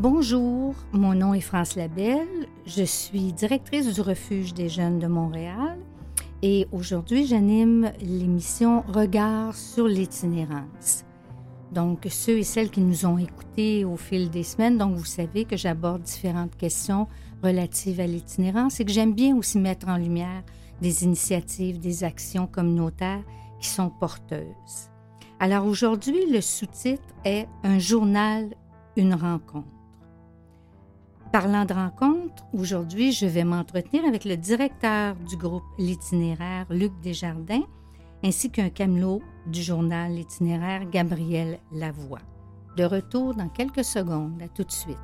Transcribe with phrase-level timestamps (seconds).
[0.00, 5.78] Bonjour, mon nom est France Labelle, je suis directrice du refuge des jeunes de Montréal
[6.40, 11.04] et aujourd'hui j'anime l'émission Regard sur l'itinérance.
[11.70, 15.44] Donc ceux et celles qui nous ont écoutés au fil des semaines, donc vous savez
[15.44, 17.06] que j'aborde différentes questions
[17.42, 20.44] relatives à l'itinérance et que j'aime bien aussi mettre en lumière
[20.80, 23.22] des initiatives, des actions communautaires
[23.60, 24.88] qui sont porteuses.
[25.40, 28.48] Alors aujourd'hui, le sous-titre est Un journal,
[28.96, 29.79] une rencontre.
[31.32, 37.62] Parlant de rencontres, aujourd'hui, je vais m'entretenir avec le directeur du groupe L'Itinéraire, Luc Desjardins,
[38.24, 42.18] ainsi qu'un camelot du journal L'Itinéraire, Gabriel Lavoie.
[42.76, 44.42] De retour dans quelques secondes.
[44.42, 44.98] À tout de suite.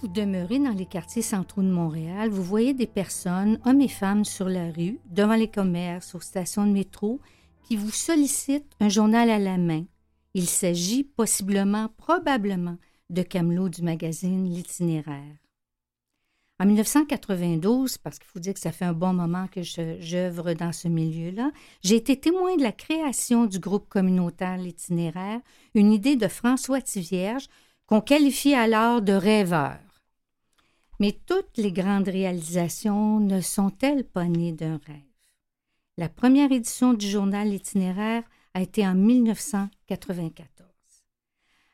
[0.00, 4.24] Vous demeurez dans les quartiers centraux de Montréal, vous voyez des personnes, hommes et femmes,
[4.24, 7.20] sur la rue, devant les commerces, aux stations de métro,
[7.64, 9.84] qui vous sollicitent un journal à la main.
[10.32, 12.78] Il s'agit possiblement, probablement,
[13.10, 15.36] de Camelot du magazine L'Itinéraire.
[16.60, 20.72] En 1992, parce qu'il faut dire que ça fait un bon moment que j'œuvre dans
[20.72, 21.50] ce milieu-là,
[21.82, 25.40] j'ai été témoin de la création du groupe communautaire L'Itinéraire,
[25.74, 27.48] une idée de François Tivierge
[27.86, 29.78] qu'on qualifie alors de rêveur.
[31.00, 35.00] Mais toutes les grandes réalisations ne sont-elles pas nées d'un rêve?
[35.96, 40.50] La première édition du journal itinéraire a été en 1994.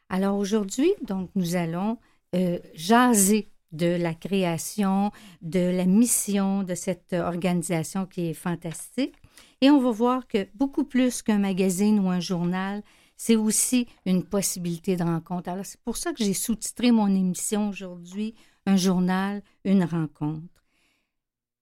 [0.09, 1.99] Alors aujourd'hui, donc, nous allons
[2.37, 5.11] euh, jaser de la création,
[5.43, 9.17] de la mission de cette organisation qui est fantastique.
[9.61, 12.85] Et on va voir que beaucoup plus qu'un magazine ou un journal,
[13.17, 15.49] c'est aussi une possibilité de rencontre.
[15.49, 18.37] Alors c'est pour ça que j'ai sous-titré mon émission aujourd'hui
[18.67, 20.65] un journal, une rencontre.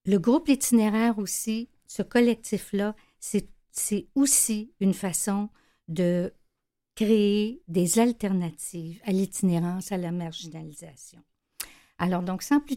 [0.06, 5.48] Le groupe itinéraire aussi, ce collectif-là, c'est aussi une façon
[5.88, 6.32] de
[6.94, 11.20] créer des alternatives à l'itinérance, à la marginalisation.
[11.98, 12.76] Alors, donc, sans plus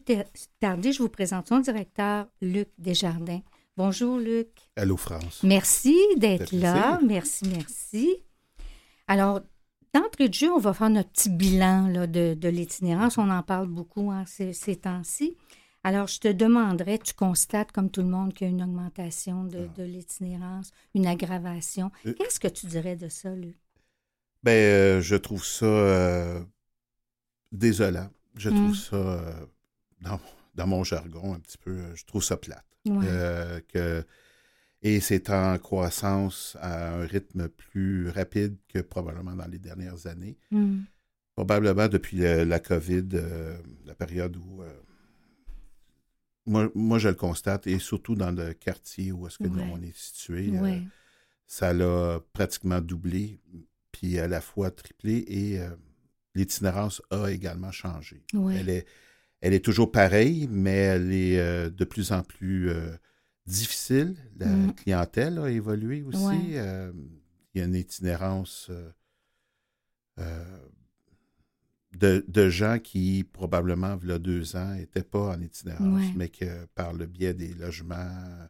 [0.60, 3.42] tarder, je vous présente son directeur, Luc Desjardins.
[3.76, 4.50] Bonjour, Luc.
[4.76, 5.42] Allô, France.
[5.44, 7.00] Merci d'être là.
[7.04, 8.18] Merci, merci.
[9.08, 9.42] Alors,
[9.94, 13.18] D'entrée de jeu, on va faire notre petit bilan de, l'itinérance.
[13.18, 15.36] On en parle beaucoup hein, ces, temps-ci.
[15.84, 19.44] Alors, je te demanderais, tu constates, comme tout le monde, qu'il y a une augmentation
[19.46, 19.82] de, ah.
[19.82, 21.92] l'itinérance, une aggravation.
[22.06, 22.14] Euh.
[22.14, 23.56] Qu'est-ce que tu dirais de ça, Luc?
[24.44, 26.44] Bien, euh, je trouve ça euh,
[27.52, 28.10] désolant.
[28.36, 28.76] Je trouve hum.
[28.76, 30.20] ça,
[30.56, 32.66] dans, mon jargon un petit peu, je trouve ça plate.
[32.86, 34.04] que
[34.82, 40.38] et c'est en croissance à un rythme plus rapide que probablement dans les dernières années.
[40.52, 40.82] Hmm.
[41.36, 48.16] Probablement depuis la COVID, euh, la période où euh, moi, je le constate, et surtout
[48.16, 50.80] dans le quartier où est-ce que nous on est situé, euh,
[51.46, 53.42] ça l'a pratiquement doublé,
[53.92, 55.60] puis à la fois triplé, et
[56.36, 58.24] l'itinérance a également changé.
[58.34, 58.88] Elle, est,
[59.42, 62.72] elle est toujours pareille, mais elle est de plus en plus
[63.48, 64.16] difficile.
[64.38, 64.74] La mm.
[64.76, 66.56] clientèle a évolué aussi.
[66.56, 66.92] Euh,
[67.54, 68.92] il y a une itinérance euh,
[70.20, 70.60] euh,
[71.96, 76.66] de, gens qui, probablement, il y a deux ans, n'étaient pas en itinérance, mais que
[76.76, 78.48] par le biais des logements,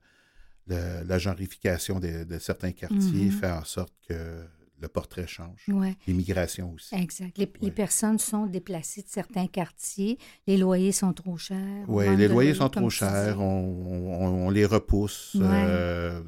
[0.67, 3.39] la gentrification de, certains quartiers mm-hmm.
[3.39, 4.43] fait en sorte que
[4.79, 5.65] le portrait change.
[6.05, 6.95] L'immigration aussi.
[6.95, 7.37] Exact.
[7.37, 10.17] Les, personnes sont déplacées de certains quartiers.
[10.45, 11.85] Les loyers sont trop chers.
[11.87, 13.39] Oui, les loyers sont trop chers.
[13.41, 16.21] On, les repousse euh,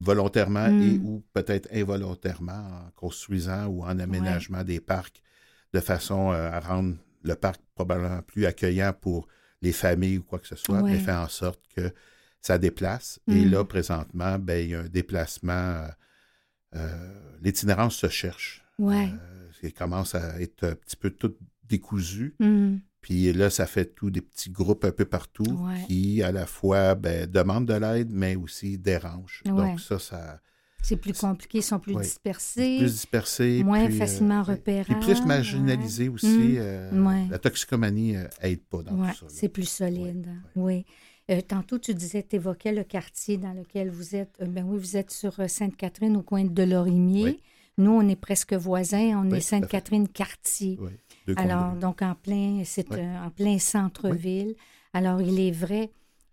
[0.00, 1.06] volontairement et hmm.
[1.06, 5.20] ou peut-être involontairement en construisant ou en aménagement des parcs
[5.72, 9.26] de façon euh, à rendre le parc probablement plus accueillant pour
[9.62, 11.90] les familles ou quoi que ce soit, mais fait en sorte que
[12.40, 13.18] ça déplace.
[13.26, 13.50] Et hmm.
[13.50, 15.88] là, présentement, ben, il y a un déplacement euh,
[17.42, 18.64] l'itinérance se cherche.
[18.78, 19.10] Ouais.
[19.64, 21.34] Euh, commence à être un petit peu tout
[21.68, 22.34] décousu.
[22.40, 22.76] Mm.
[23.00, 26.94] Puis là, ça fait tout des petits groupes un peu partout qui, à la fois,
[26.94, 29.42] ben, demandent de l'aide, mais aussi dérangent.
[29.44, 30.40] Donc, ça, ça.
[30.82, 32.78] C'est plus compliqué, ils sont plus dispersés.
[32.78, 33.62] Plus dispersés.
[33.64, 35.00] Moins euh, facilement repérables.
[35.00, 36.58] Puis plus marginalisés aussi.
[36.58, 37.30] Mm.
[37.30, 39.26] la toxicomanie aide pas dans tout ça.
[39.28, 40.28] C'est plus solide.
[40.56, 40.84] Oui.
[41.30, 44.36] Euh, tantôt, tu disais, tu évoquais le quartier dans lequel vous êtes.
[44.42, 47.40] Euh, ben oui, vous êtes sur euh, Sainte-Catherine, au coin de Lorimier.
[47.78, 49.22] Nous, on est presque voisins.
[49.24, 50.78] On est Sainte-Catherine-Quartier.
[51.36, 54.54] Alors, donc, en plein, c'est en plein centre-ville.
[54.92, 55.90] Alors, il est vrai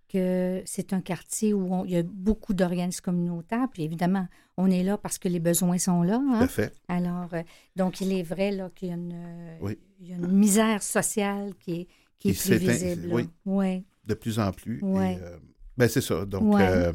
[0.08, 3.68] que c'est un quartier où il y a beaucoup d'organismes communautaires.
[3.72, 4.28] Puis évidemment,
[4.58, 6.22] on est là parce que les besoins sont là.
[6.32, 6.48] Hein?
[6.48, 6.74] fait.
[6.90, 7.30] Alors,
[7.78, 9.58] donc, il est vrai là, qu'il y a une,
[10.02, 11.88] il y a une misère sociale qui est,
[12.20, 13.08] qui, est plus visible.
[13.12, 13.84] Oui, ouais.
[14.06, 14.80] De plus en plus.
[14.82, 15.20] Ouais.
[15.22, 15.38] Euh,
[15.78, 16.26] ben c'est ça.
[16.26, 16.94] Donc, euh,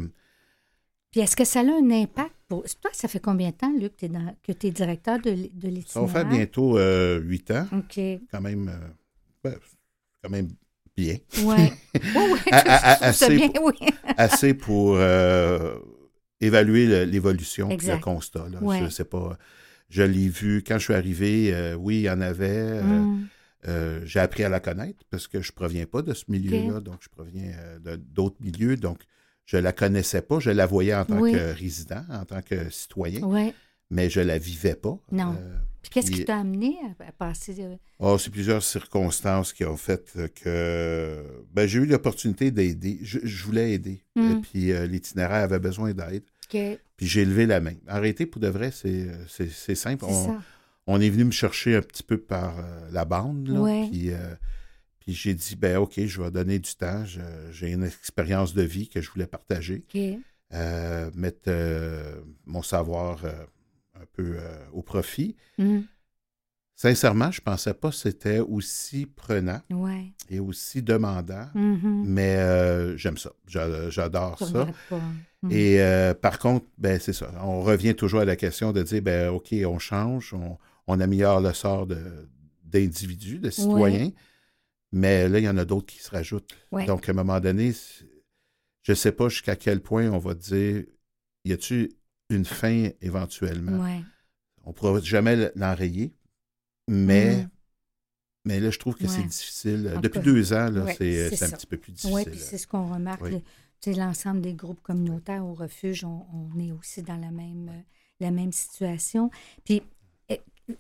[1.11, 2.65] Puis est-ce que ça a un impact pour...
[2.81, 5.87] Toi, ça fait combien de temps, Luc, que tu es directeur de, de l'itinéraire?
[5.93, 7.67] Ça va faire bientôt euh, huit ans.
[7.73, 8.01] OK.
[8.31, 8.71] Quand même,
[9.43, 9.55] ben,
[10.23, 10.49] quand même
[10.97, 11.17] bien.
[11.43, 11.55] Oui.
[11.95, 13.75] oui, assez, bien, oui.
[14.17, 14.99] assez pour
[16.41, 18.49] évaluer l'évolution, le constat.
[18.51, 18.59] Là.
[18.79, 19.39] Je ne sais pas.
[19.89, 21.75] Je l'ai vu quand je suis arrivé.
[21.79, 22.83] oui, il y en avait.
[22.83, 23.29] Mm.
[23.67, 26.81] Euh, j'ai appris à la connaître parce que je ne proviens pas de ce milieu-là,
[26.81, 28.77] donc je proviens euh, d'autres milieux.
[28.77, 29.01] Donc,
[29.45, 30.39] je ne la connaissais pas.
[30.39, 33.21] Je la voyais en tant que résident, en tant que citoyen,
[33.91, 34.99] mais je ne la vivais pas.
[35.13, 35.35] Non.
[35.39, 37.57] Euh, puis qu'est-ce qui t'a amené à, passer?
[38.01, 40.13] Oh, c'est plusieurs circonstances qui ont fait
[40.43, 42.99] que ben, j'ai eu l'opportunité d'aider.
[43.03, 44.03] Je, voulais aider.
[44.17, 44.43] Et hum.
[44.43, 46.25] puis l'itinéraire avait besoin d'aide.
[46.49, 47.75] Puis j'ai levé la main.
[47.87, 50.05] Arrêter pour de vrai, c'est simple.
[50.05, 50.41] ça
[50.87, 53.49] on est venu me chercher un petit peu par euh, la bande.
[53.49, 54.35] Là, puis, euh,
[55.01, 57.05] puis j'ai dit, ben OK, je vais donner du temps.
[57.51, 59.85] J'ai une expérience de vie que je voulais partager.
[60.55, 61.51] Euh, mettre
[62.45, 64.39] mon savoir un peu
[64.73, 65.37] au profit.
[65.59, 65.81] Mmh.
[66.79, 69.63] Sincèrement, je ne pensais pas que c'était aussi prenant
[70.29, 73.33] et aussi demandant, mmh mais j'aime ça.
[73.49, 74.69] J'adore ça.
[75.43, 75.51] Mmh.
[75.51, 75.81] Et
[76.23, 77.33] par contre, ben, c'est ça.
[77.43, 81.41] On revient toujours à la question de dire, ben, OK, on change, on, on améliore
[81.41, 81.87] le sort
[82.65, 84.11] d'individus, de, citoyens.
[84.93, 86.55] Mais là, il y en a d'autres qui se rajoutent.
[86.73, 87.73] Donc, à un moment donné,
[88.83, 90.85] je ne sais pas jusqu'à quel point on va dire
[91.45, 91.91] y a-t-il
[92.31, 93.87] une fin éventuellement?
[94.65, 96.13] On ne pourra jamais l'enrayer,
[96.89, 97.49] mais, mm-hmm.
[98.47, 99.99] mais là, je trouve que c'est difficile.
[100.03, 102.15] Depuis deux ans, c'est un petit peu plus difficile.
[102.15, 103.23] Oui, puis c'est ce qu'on remarque.
[103.87, 107.71] L'ensemble des groupes communautaires au refuge, on, on, est aussi dans la même,
[108.19, 109.31] la même situation.
[109.65, 109.81] Puis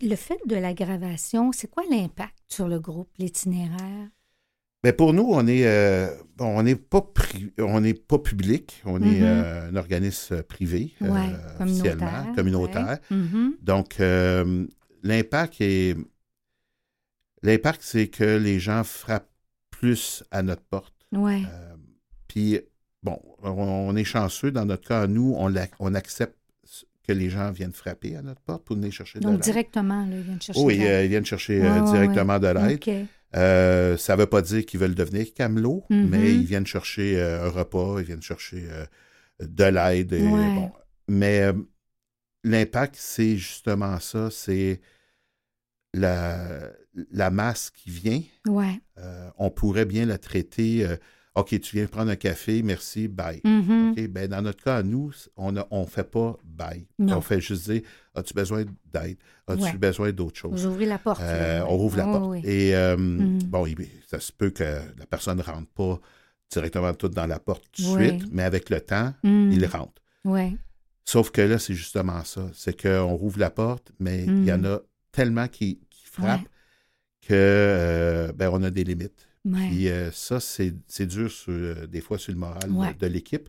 [0.00, 4.08] le fait de l'aggravation, c'est quoi l'impact sur le groupe, l'itinéraire?
[4.82, 7.04] Bien, pour nous, on est euh, on n'est pas
[7.58, 9.22] on n'est pas public, on est mm-hmm.
[9.22, 12.98] euh, un organisme privé euh, officiellement, communautaire.
[13.10, 13.50] Mm-hmm.
[13.62, 13.98] Donc
[15.02, 15.96] l'impact est
[17.42, 19.30] l'impact, c'est que les gens frappent
[19.70, 20.94] plus à notre porte.
[22.28, 22.60] Puis
[23.02, 26.36] bon, on, est chanceux dans notre cas, nous, on, on accepte
[27.06, 29.34] que les gens viennent frapper à notre porte pour venir chercher de l'aide.
[29.34, 33.06] Donc, directement, là, ils viennent chercher Oui, euh, ils viennent chercher euh, directement de l'aide.
[33.34, 36.08] Euh, ça ne veut pas dire qu'ils veulent devenir camelots, mm-hmm.
[36.08, 38.66] mais ils viennent chercher un repas, ils viennent chercher
[39.40, 40.16] de l'aide.
[41.08, 41.42] Mais
[42.44, 44.80] l'impact, c'est justement ça, c'est
[45.94, 46.70] la,
[47.10, 48.22] la masse qui vient.
[49.38, 50.86] On pourrait bien la traiter
[51.36, 53.42] OK, tu viens prendre un café, merci, bye.
[53.44, 54.08] Mm-hmm.
[54.08, 56.86] ben, dans notre cas, nous, on ne on fait pas bye.
[56.98, 57.82] On fait juste dire
[58.14, 59.18] As-tu besoin d'aide?
[59.46, 60.62] As-tu besoin d'autre chose?
[60.62, 61.20] Vous ouvrez la porte.
[61.20, 62.42] Euh, on ouvre la porte.
[62.42, 63.44] Et euh, mm-hmm.
[63.44, 63.66] bon,
[64.06, 66.00] ça se peut que la personne ne rentre pas
[66.50, 69.52] directement tout dans la porte tout de suite, mais avec le temps, mm.
[69.52, 70.00] il rentre.
[70.24, 70.56] Ouais.
[71.04, 72.48] Sauf que là, c'est justement ça.
[72.54, 74.66] C'est qu'on rouvre la porte, mais il y en mm.
[74.66, 74.80] a
[75.12, 76.48] tellement qui, frappent
[77.20, 79.25] que euh, ben, on a des limites.
[79.52, 83.49] Puis euh, ça, c'est dur euh, des fois sur le moral de, l'équipe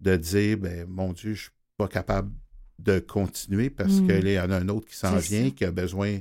[0.00, 2.30] de dire ben, mon Dieu, je ne suis pas capable
[2.78, 4.28] de continuer parce qu'il mm.
[4.28, 6.18] y en a un autre qui s'en vient, qui a besoin.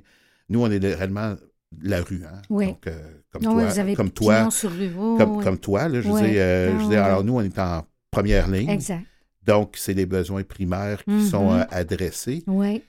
[0.50, 1.36] Nous, on est réellement
[1.82, 2.24] la rue.
[2.26, 2.42] Hein?
[2.50, 3.00] Donc, euh,
[3.32, 3.52] comme, toi,
[3.96, 4.50] comme, toi,
[5.44, 8.70] comme, toi, je veux dire, alors nous, on est en première ligne.
[8.70, 9.04] Exact.
[9.44, 11.30] Donc, c'est les besoins primaires qui mm-hmm.
[11.30, 12.44] sont adressés.
[12.48, 12.84] Oui.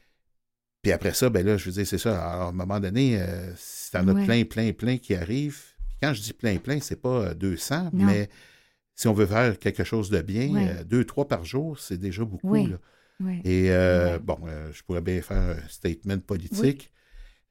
[0.83, 2.31] Puis après ça, ben là, je veux dire, c'est ça.
[2.31, 3.21] Alors, à un moment donné,
[3.57, 5.63] si tu en as plein, plein, plein qui arrivent,
[6.03, 8.29] quand je dis plein, plein, c'est pas 200, euh, mais
[8.95, 12.25] si on veut faire quelque chose de bien, euh, deux, trois par jour, c'est déjà
[12.25, 12.57] beaucoup.
[12.57, 14.39] Et euh, bon,
[14.73, 16.93] je pourrais bien faire un statement politique.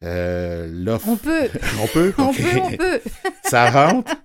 [0.02, 1.08] L'offre.
[1.08, 1.50] On peut.
[1.82, 2.14] on peut.
[2.18, 3.02] on peut, on peut.
[3.44, 4.16] Ça rentre.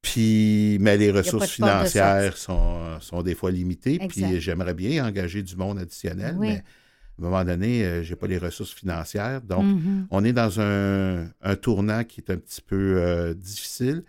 [0.00, 3.98] Puis, mais les ressources financières sont, sont, des fois limitées.
[4.08, 6.62] Puis, j'aimerais bien engager du monde additionnel, mais
[7.18, 9.40] à un moment donné, euh, je n'ai pas les ressources financières.
[9.42, 10.06] Donc, mm-hmm.
[10.10, 14.04] on est dans un, tournant qui est un petit peu euh, difficile.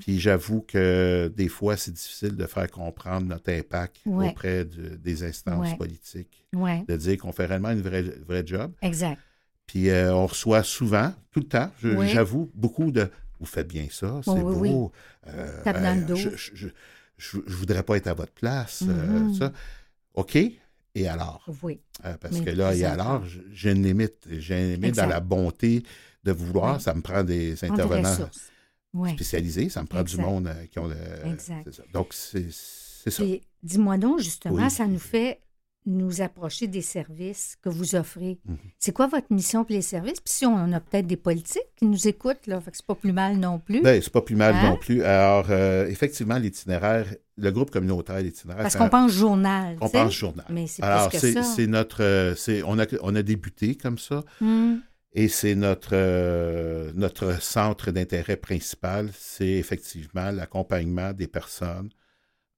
[0.00, 5.76] Puis j'avoue que des fois, c'est difficile de faire comprendre notre impact auprès des instances
[5.76, 6.46] politiques.
[6.52, 8.72] De dire qu'on fait réellement une vraie, vraie job.
[8.82, 9.18] Exact.
[9.66, 14.20] Puis euh, on reçoit souvent, tout le temps, j'avoue, beaucoup de Vous faites bien ça,
[14.24, 14.92] c'est beau.
[15.64, 16.16] Tape dans le dos.
[16.16, 16.68] Je,
[17.36, 18.82] ne voudrais pas être à votre place.
[18.82, 19.38] Mm-hmm.
[19.38, 19.52] ça.
[20.14, 20.38] OK,
[20.94, 21.44] et alors.
[21.62, 21.80] Oui.
[22.04, 24.26] Euh, parce que là, et alors, j'ai une limite.
[24.30, 25.82] J'ai une limite dans la bonté
[26.24, 26.80] de vouloir.
[26.80, 28.28] Ça me prend des intervenants
[29.12, 29.68] spécialisés.
[29.68, 30.90] Ça me prend du monde euh, qui ont.
[31.26, 31.82] exact.
[31.92, 33.22] Donc, c'est ça.
[33.62, 35.40] Dis-moi donc, justement, ça nous fait
[35.88, 38.38] nous approcher des services que vous offrez.
[38.46, 38.56] Mhm.
[38.78, 40.20] C'est quoi votre mission pour les services?
[40.20, 42.94] Puis si on a peut-être des politiques qui nous écoutent, là, fait que c'est pas
[42.94, 43.80] plus mal non plus.
[43.82, 44.70] Bien, c'est pas plus mal hein?
[44.70, 45.02] non plus.
[45.02, 48.62] Alors, euh, effectivement, l'itinéraire, le groupe communautaire, l'itinéraire...
[48.62, 50.46] Parce qu'on pense journal, On pense journal.
[50.50, 52.02] Mais c'est Alors, c'est notre...
[52.02, 52.34] Euh,
[52.66, 54.22] on, a, on a débuté comme ça.
[54.40, 54.76] Hmm.
[55.14, 61.88] Et c'est notre, euh, notre centre d'intérêt principal, c'est effectivement l'accompagnement des personnes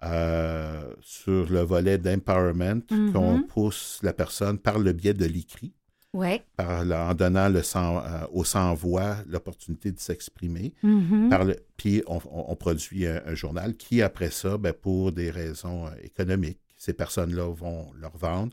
[0.03, 3.13] euh, sur le volet d'empowerment, mm-hmm.
[3.13, 5.73] qu'on pousse la personne par le biais de l'écrit,
[6.15, 6.43] ouais.
[6.57, 10.73] par, en donnant le sans, euh, au sans-voix l'opportunité de s'exprimer.
[10.83, 11.57] Mm-hmm.
[11.77, 17.53] puis on, produit un, journal qui, après ça, ben, pour des raisons économiques, ces personnes-là
[17.55, 18.53] vont leur vendre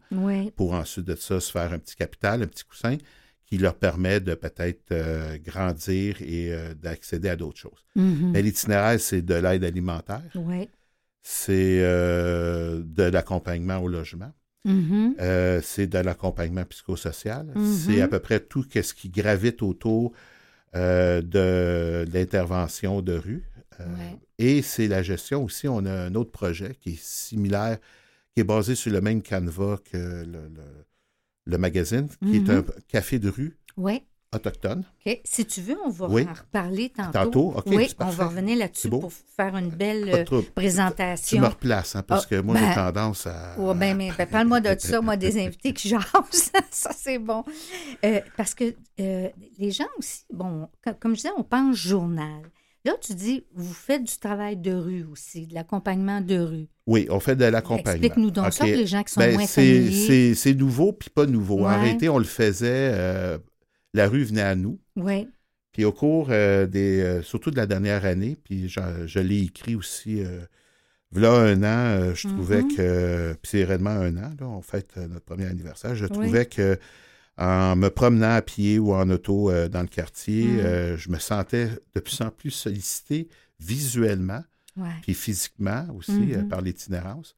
[0.56, 2.98] pour ensuite de ça se faire un petit capital, un petit coussin
[3.48, 7.86] qui leur permet de peut-être euh, grandir et euh, d'accéder à d'autres choses.
[7.96, 8.32] Mm-hmm.
[8.32, 10.22] Mais l'itinéraire, c'est de l'aide alimentaire.
[11.30, 14.32] C'est euh, de l'accompagnement au logement.
[14.66, 15.62] Mm-hmm.
[15.62, 17.48] c'est de l'accompagnement psychosocial.
[17.56, 17.74] Mm-hmm.
[17.74, 20.12] C'est à peu près tout ce qui gravite autour
[20.74, 23.46] de l'intervention de rue.
[24.38, 25.70] Et c'est la gestion aussi.
[25.70, 27.78] On a un autre projet qui est similaire,
[28.34, 30.50] qui est basé sur le même canevas que le
[31.48, 32.86] le magazine, qui est un mm-hmm.
[32.88, 33.58] café de rue
[34.34, 34.84] autochtone.
[35.06, 35.20] OK.
[35.24, 37.12] Si tu veux, on va en reparler tantôt.
[37.12, 37.64] Tantôt, OK.
[37.68, 41.38] Oui, on va revenir là-dessus pour faire une belle euh, présentation.
[41.38, 43.56] Tu me replaces, hein, parce ah, que moi, j'ai ben, tendance à.
[43.58, 46.04] Oui, mais ben, parle-moi de ça, moi, des invités qui jasent.
[46.72, 47.44] ça, c'est bon.
[48.06, 50.68] Euh, parce que euh, les gens aussi, bon,
[51.00, 52.42] comme je disais, on pense journal.
[52.88, 56.68] Là, tu dis, vous faites du travail de rue aussi, de l'accompagnement de rue.
[56.86, 57.92] Oui, on fait de l'accompagnement.
[57.92, 60.34] Explique-nous donc ça pour les gens qui sont ben, moins familiers.
[60.36, 61.66] C'est nouveau, puis pas nouveau.
[61.66, 63.38] En réalité, on le faisait, euh,
[63.94, 64.80] la rue venait à nous.
[64.96, 65.28] Oui.
[65.72, 69.76] Puis au cours euh, des, euh, surtout de la dernière année, puis je, l'ai écrit
[69.76, 70.24] aussi,
[71.12, 72.76] voilà un an, je trouvais mm-hmm.
[72.76, 76.78] que, puis c'est réellement un an, là, on fête notre premier anniversaire, je trouvais que
[77.38, 80.60] en me promenant à pied ou en auto euh, dans le quartier, mm.
[80.60, 83.28] euh, je me sentais de plus en plus sollicité
[83.60, 84.44] visuellement,
[85.02, 86.48] puis physiquement aussi euh, mm-hmm.
[86.48, 87.36] par l'itinérance.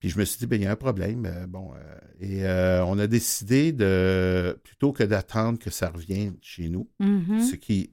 [0.00, 1.46] Puis je me suis dit, ben, il y a un problème.
[1.48, 1.72] bon,
[2.20, 7.40] et on a décidé de, plutôt que d'attendre que ça revienne chez nous, mm-hmm.
[7.40, 7.92] ce qui,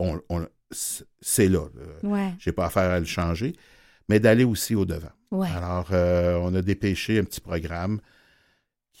[0.00, 0.20] on,
[1.20, 1.66] c'est là.
[2.02, 3.52] Je n'ai pas affaire à le changer,
[4.08, 5.12] mais d'aller aussi au-devant.
[5.40, 8.00] Alors, on a dépêché un petit programme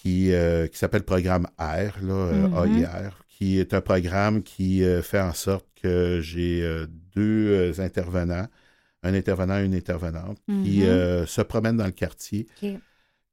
[0.02, 2.82] qui, euh, qui s'appelle Programme R, là, euh, mm-hmm.
[2.82, 6.64] AIR, qui est un programme qui euh, fait en sorte que j'ai
[7.14, 8.48] deux intervenants,
[9.02, 11.26] un intervenant et une intervenante, qui mm-hmm.
[11.26, 12.46] se promènent dans le quartier,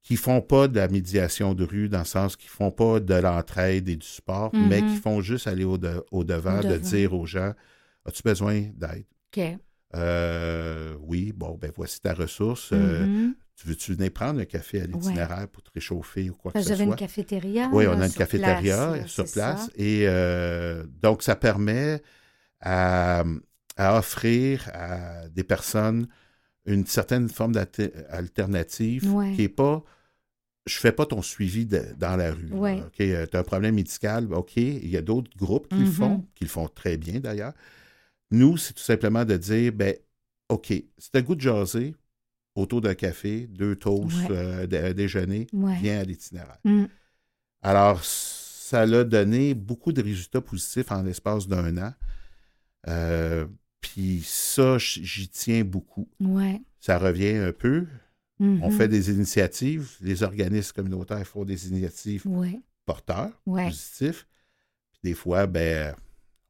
[0.01, 3.13] qui font pas de la médiation de rue, dans le sens qu'ils font pas de
[3.15, 5.77] l'entraide et du sport, mais qui font juste aller au,
[6.11, 7.53] au, devant, de dire aux gens,
[8.05, 9.05] as-tu besoin d'aide?
[11.01, 12.73] oui, bon, ben voici ta ressource.
[13.59, 16.65] Tu veux-tu venir prendre un café à l'itinéraire pour te réchauffer ou quoi que ce
[16.65, 16.75] soit?
[16.75, 17.69] Vous avez une cafétéria?
[17.73, 19.69] Oui, on a une cafétéria sur place.
[19.75, 22.01] Et euh, donc, ça permet
[22.61, 23.25] à,
[23.79, 26.07] offrir à des personnes
[26.65, 29.01] une certaine forme d'alternative
[29.35, 29.83] qui n'est pas
[30.65, 32.51] je fais pas ton suivi dans la rue.
[32.53, 35.85] OK, euh, tu as un problème médical, OK, il y a d'autres groupes qui le
[35.85, 35.91] mm-hmm.
[35.91, 37.53] font, qui le font très bien d'ailleurs.
[38.29, 39.95] Nous, c'est tout simplement de dire, ben,
[40.49, 41.95] OK, c'est un goût de jaser,
[42.55, 46.59] autour d'un café, deux toasts, euh, déjeuner, viens à l'itinéraire.
[46.63, 46.85] Mm.
[47.61, 51.93] Alors, ça l'a donné beaucoup de résultats positifs en l'espace d'un an.
[52.87, 53.45] Euh,
[53.81, 56.07] puis ça, j'y tiens beaucoup.
[56.79, 57.85] Ça revient un peu.
[58.39, 58.59] Mm-hmm.
[58.63, 59.91] On fait des initiatives.
[60.01, 62.25] Les organismes communautaires font des initiatives
[62.85, 64.27] porteurs, positifs.
[64.91, 65.95] Puis des fois, ben,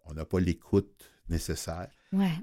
[0.05, 1.89] on n'a pas l'écoute nécessaire.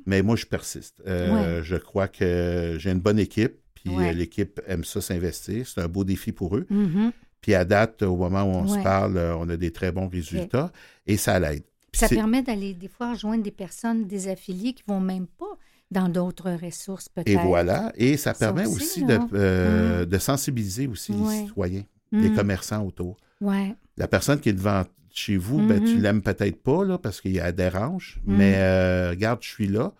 [0.07, 1.03] Mais moi, je persiste.
[1.07, 5.67] Euh, je crois que j'ai une bonne équipe, puis euh, l'équipe aime ça s'investir.
[5.67, 6.67] C'est un beau défi pour eux.
[6.71, 7.13] Mm-hmm.
[7.41, 10.09] Puis à date, au moment où on se parle, euh, on a des très bons
[10.09, 10.73] résultats
[11.07, 11.65] et ça l'aide.
[11.93, 15.57] Ça permet d'aller des fois rejoindre des personnes, des affiliés qui vont même pas
[15.91, 17.29] dans d'autres ressources peut-être.
[17.29, 17.93] Et voilà.
[17.97, 20.07] Et ça permet aussi, de, mm.
[20.07, 22.35] de, sensibiliser aussi les citoyens, les mm.
[22.35, 23.17] commerçants autour.
[23.41, 23.75] Ouais.
[23.97, 24.85] La personne qui est devant
[25.17, 26.01] chez vous, ben, tu mm-hmm.
[26.01, 28.37] l'aimes peut-être pas là, parce qu'il y a dérange, mm.
[28.37, 29.93] mais euh, regarde, je suis là.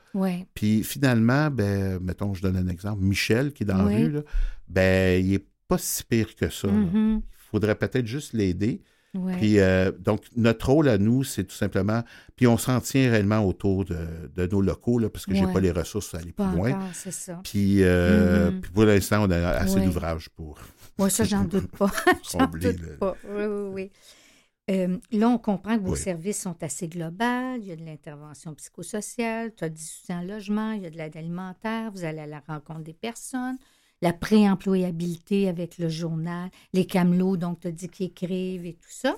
[0.55, 4.21] Puis finalement, ben, mettons, je donne un exemple, Michel qui est dans la rue, là,
[4.69, 6.69] ben, il n'est pas si pire que ça.
[6.69, 7.17] Mm-hmm.
[7.17, 8.83] Il faudrait peut-être juste l'aider.
[9.39, 12.03] Puis, euh, donc, notre rôle à nous, c'est tout simplement.
[12.37, 15.61] Puis, on s'en tient réellement autour de, nos locaux, là, parce que je n'ai pas
[15.61, 16.79] les ressources à aller plus loin.
[16.93, 17.41] Ça.
[17.43, 18.61] Puis, euh, mm-hmm.
[18.61, 20.59] puis, pour l'instant, on a assez d'ouvrages pour.
[20.99, 21.91] Oui, ça, j'en doute pas.
[22.33, 23.17] j'en doute pas.
[23.29, 23.91] Oui, oui, oui.
[24.69, 27.55] Euh, là, on comprend que vos services sont assez globaux.
[27.57, 30.97] Il y a de l'intervention psychosociale, tu as du soutien logement, il y a de
[30.97, 33.59] l'aide alimentaire, vous allez à la rencontre des personnes.
[34.03, 38.91] La préemployabilité avec le journal, les camelots, donc tu as dit qu'ils écrivent et tout
[38.91, 39.17] ça.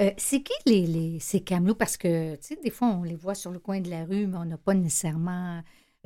[0.00, 1.74] Euh, c'est qui les, ces camelots?
[1.74, 4.26] Parce que, tu sais, des fois, on les voit sur le coin de la rue,
[4.26, 5.62] mais on n'a pas nécessairement...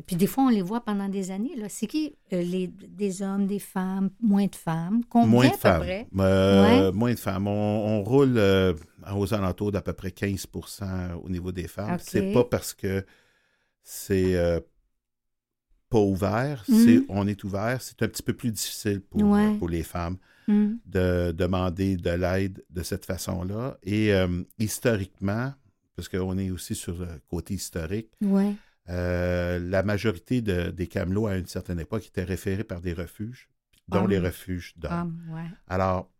[0.06, 1.56] Puis des fois, on les voit pendant des années.
[1.56, 1.68] Là.
[1.68, 5.02] C'est qui euh, les, des hommes, des femmes, moins de femmes?
[5.08, 5.80] Combien moins de à femmes.
[5.80, 6.06] près?
[6.16, 7.48] Euh, moins de femmes.
[7.48, 8.40] On, roule
[9.12, 10.46] aux alentours d'à peu près 15
[11.20, 11.98] au niveau des femmes.
[12.00, 13.04] C'est pas parce que
[13.82, 14.36] c'est
[15.88, 17.04] pas ouvert, c'est, mm.
[17.08, 17.80] on est ouvert.
[17.80, 20.16] C'est un petit peu plus difficile pour, pour les femmes
[20.46, 20.74] mm.
[20.86, 23.78] de demander de l'aide de cette façon-là.
[23.82, 25.52] Et euh, historiquement,
[25.96, 28.10] parce qu'on est aussi sur le côté historique,
[28.88, 33.48] euh, la majorité des camelots à une certaine époque étaient référés par des refuges,
[33.88, 35.18] dont les refuges d'hommes.
[35.66, 36.10] Alors,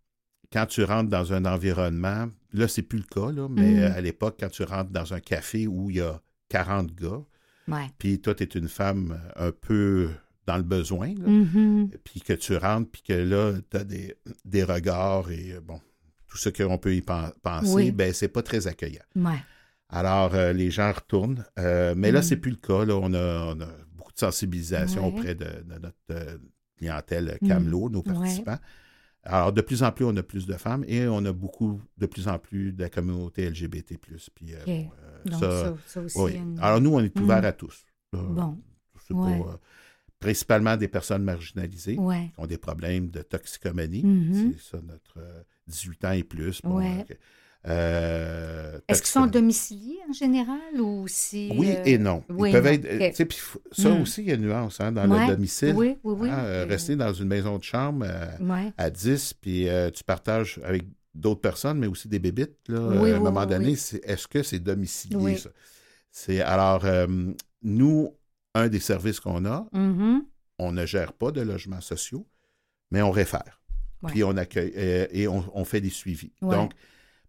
[0.50, 3.92] quand tu rentres dans un environnement, là, c'est plus le cas, là, mais mm.
[3.92, 7.22] à l'époque, quand tu rentres dans un café où il y a 40 gars,
[7.98, 10.10] puis toi, tu es une femme euh, un peu
[10.46, 11.90] dans le besoin, mm-hmm.
[12.04, 15.80] puis que tu rentres, puis que là, tu as des, des, regards et euh, bon,
[16.26, 19.04] tout ce qu'on peut y penser, ben c'est pas très accueillant.
[19.90, 21.44] Alors, euh, les gens retournent.
[21.56, 22.40] mais là, c'est mm.
[22.40, 22.84] plus le cas.
[22.84, 23.54] Là, on, a,
[23.96, 25.46] beaucoup de sensibilisation auprès de,
[25.80, 26.40] notre
[26.76, 28.58] clientèle Camelot, nos participants.
[29.24, 32.06] Alors, de plus en plus, on a plus de femmes et on a beaucoup, de
[32.06, 33.98] plus en plus de la communauté LGBT.
[33.98, 34.54] Puis,
[35.24, 35.40] donc,
[35.86, 36.18] ça, aussi.
[36.18, 36.40] Oui.
[36.60, 37.46] Alors, nous, on est ouvert mm.
[37.46, 37.84] à tous.
[38.12, 38.56] bon.
[39.10, 39.56] Euh,
[40.20, 42.00] principalement des personnes marginalisées qui
[42.38, 44.02] ont des problèmes de toxicomanie.
[44.02, 44.54] Mm-hmm.
[44.56, 45.18] C'est ça, notre
[45.68, 46.60] 18 euh, ans et plus.
[47.66, 51.52] Euh, Est-ce qu'ils sont domiciliés en général ou si.
[51.56, 52.24] Oui et non.
[52.30, 53.16] Ils peuvent être.
[53.72, 54.02] ça mm.
[54.02, 55.74] aussi, il y a une nuance hein, dans le domicile.
[55.76, 56.30] Oui, oui, oui.
[56.30, 58.06] Hein, rester dans une maison de chambre
[58.76, 60.84] à 10, puis tu partages avec
[61.18, 62.56] d'autres personnes, mais aussi des bébites.
[62.68, 65.50] Là, à un moment donné, est-ce que c'est domicilié, ça?
[66.10, 67.06] C'est, alors, euh,
[67.62, 68.14] nous,
[68.54, 70.20] un des services qu'on a, mm-hmm.
[70.58, 72.26] on ne gère pas de logements sociaux,
[72.90, 73.60] mais on réfère.
[74.06, 76.32] Puis on accueille euh, et on, fait des suivis.
[76.40, 76.72] Donc,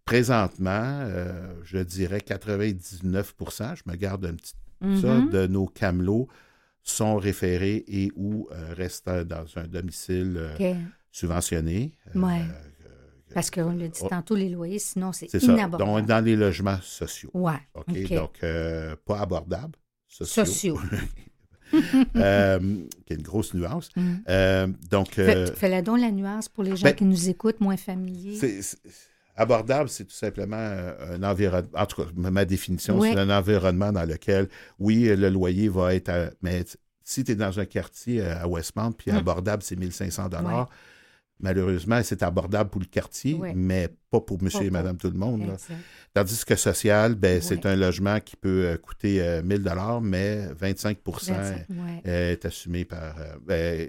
[0.04, 5.28] présentement, euh, je dirais 99% je me garde un petit ça, mm-hmm.
[5.28, 6.28] de nos camelots
[6.82, 10.40] sont référés et ou restent dans un domicile
[11.12, 11.92] subventionné.
[13.34, 14.08] Parce qu'on l'a dit oh.
[14.08, 15.90] tantôt, les loyers, sinon, c'est inabordable.
[15.90, 17.30] Donc, dans les logements sociaux.
[17.34, 17.52] Oui.
[17.74, 18.12] OK.
[18.12, 19.76] Donc, euh, pas abordables.
[20.08, 20.44] Sociaux.
[20.44, 20.78] Sociaux.
[22.16, 22.58] euh,
[23.06, 23.90] qui est une grosse nuance.
[23.96, 24.14] Mm.
[24.28, 25.12] Euh, donc.
[25.12, 28.38] Fais-la euh, donc la nuance pour les gens ben, qui nous écoutent, moins familiers.
[29.36, 31.70] abordable, c'est tout simplement un environnement.
[31.74, 36.34] En tout cas, ma définition, c'est un environnement dans lequel, oui, le loyer va être.
[36.42, 36.64] mais
[37.02, 39.16] si tu es dans un quartier à Westmount, puis mm.
[39.16, 40.68] abordable, c'est 1500 dollars.
[41.42, 45.56] Malheureusement, c'est abordable pour le quartier, mais pas pour monsieur et madame tout le monde.
[46.12, 50.48] Tandis que social, ben, c'est un logement qui peut euh, coûter 1 1000 dollars, mais
[50.54, 53.88] 25%, est assumé par euh, ben,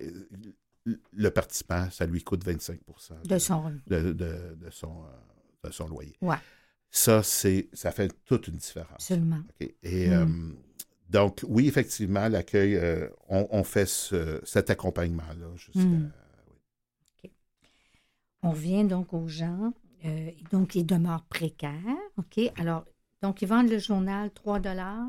[1.14, 2.80] le participant, ça lui coûte 25
[3.26, 4.00] de, son, de,
[4.70, 6.16] son, euh, de son loyer.
[6.22, 6.36] Ouais.
[6.90, 8.94] Ça, c'est, ça fait toute une différence.
[8.94, 9.42] Absolument.
[9.60, 10.56] Et mm.
[11.10, 12.80] donc, oui, effectivement, l'accueil,
[13.30, 13.90] on, fait
[14.44, 15.80] cet accompagnement-là jusqu'à.
[15.80, 16.12] Mm.
[18.44, 19.74] On revient donc aux gens,
[20.06, 21.72] euh, donc ils demeurent précaires,
[22.18, 22.40] OK?
[22.58, 22.86] Alors,
[23.22, 25.08] donc ils vendent le journal 3 dollars.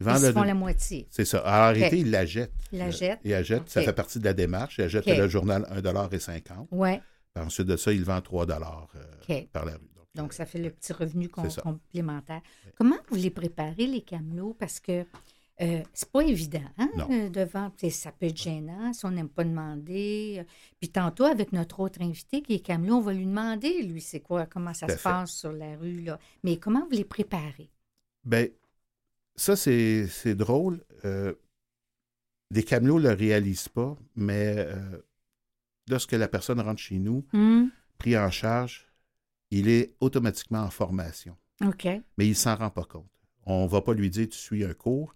[0.00, 1.06] Ils, ils font la moitié.
[1.10, 1.42] C'est ça.
[1.46, 2.52] En réalité, ils la jettent.
[2.72, 3.20] Ils la jettent.
[3.22, 3.68] Ils la jettent.
[3.68, 4.78] Ça fait partie de la démarche.
[4.78, 6.98] Ils jettent le journal 1,50 Oui.
[7.36, 9.88] Ensuite de ça, ils vendent 3 dollars euh, par la rue.
[10.14, 12.42] Donc, ça fait le petit revenu complémentaire.
[12.76, 14.54] Comment vous les préparez, les camelots?
[14.58, 15.06] Parce que
[15.62, 17.70] euh, c'est pas évident, hein, euh, devant.
[17.90, 20.44] Ça peut être gênant si on n'aime pas demander.
[20.80, 24.20] Puis tantôt, avec notre autre invité qui est Camelot, on va lui demander, lui, c'est
[24.20, 26.18] quoi, comment ça se passe sur la rue, là.
[26.42, 27.70] Mais comment vous les préparez?
[28.24, 28.46] Bien,
[29.36, 30.84] ça, c'est drôle.
[31.04, 31.34] Euh,
[32.50, 34.98] les camelots ne le réalisent pas, mais euh,
[35.88, 37.68] lorsque la personne rentre chez nous, hmm.
[37.98, 38.92] pris en charge,
[39.50, 41.36] il est automatiquement en formation.
[41.64, 41.84] OK.
[42.18, 43.08] Mais il ne s'en rend pas compte.
[43.44, 45.14] On ne va pas lui dire tu suis un cours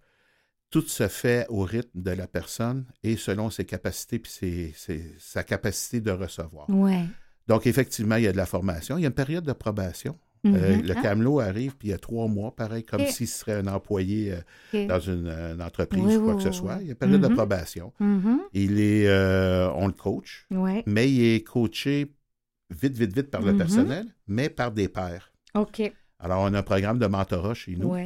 [0.70, 4.74] tout se fait au rythme de la personne et selon ses capacités puis
[5.18, 6.68] sa capacité de recevoir.
[6.68, 7.04] Ouais.
[7.46, 8.98] Donc, effectivement, il y a de la formation.
[8.98, 10.18] Il y a une période de probation.
[10.44, 10.86] Euh, mm-hmm.
[10.86, 11.02] le ah.
[11.02, 14.34] camelot arrive, puis il y a trois mois, pareil, comme s'il serait un employé
[14.74, 16.78] euh, dans une, entreprise ou quoi que ce soit.
[16.80, 17.34] Il y a une période de mm-hmm.
[17.34, 17.92] probation.
[18.00, 18.38] Mm-hmm.
[18.52, 20.46] Il est, euh, on le coach,
[20.86, 22.12] mais il est coaché
[22.70, 25.32] vite, vite, vite par le personnel, mais par des pairs.
[25.54, 25.92] OK.
[26.18, 27.96] Alors, on a un programme de mentorat chez nous.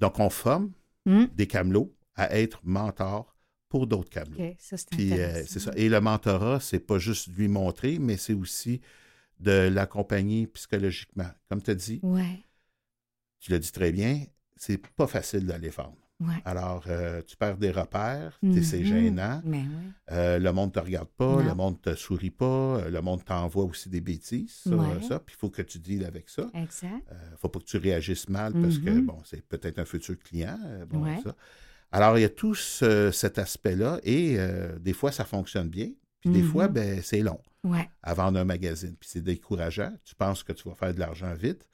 [0.00, 0.70] Donc, on forme
[1.06, 1.24] mm.
[1.34, 4.10] des camelots à être mentor pour d'autres
[4.58, 5.72] ça, euh, c'est ça.
[5.76, 8.80] Et le mentorat, c'est pas juste lui montrer, mais c'est aussi
[9.40, 11.28] de l'accompagner psychologiquement.
[11.48, 12.44] Comme tu as dit, ouais.
[13.40, 14.24] tu l'as dit très bien,
[14.56, 15.96] c'est pas facile d'aller vendre.
[16.44, 18.84] Alors, euh, tu perds des repères, c'est mhm.
[18.84, 19.40] gênant.
[20.10, 23.24] Euh, le monde ne te regarde pas, le monde ne te sourit pas, le monde
[23.24, 24.64] t'envoie aussi des bêtises,
[25.08, 26.50] ça, Puis il faut que tu deals avec ça.
[26.54, 27.04] Exact.
[27.08, 29.06] Il ne faut pas que tu réagisses mal parce que, mhm.
[29.06, 30.58] bon, c'est peut-être un futur client.
[30.88, 31.36] Bon, ça.
[31.90, 34.36] Alors, il y a tout cet aspect-là et
[34.80, 35.90] des fois, ça fonctionne bien.
[36.20, 36.74] Puis des fois, mhm.
[36.74, 37.40] ben, c'est long
[38.02, 38.94] à vendre un magazine.
[38.98, 39.92] Puis c'est décourageant.
[40.04, 41.64] Tu penses que tu vas faire de l'argent vite.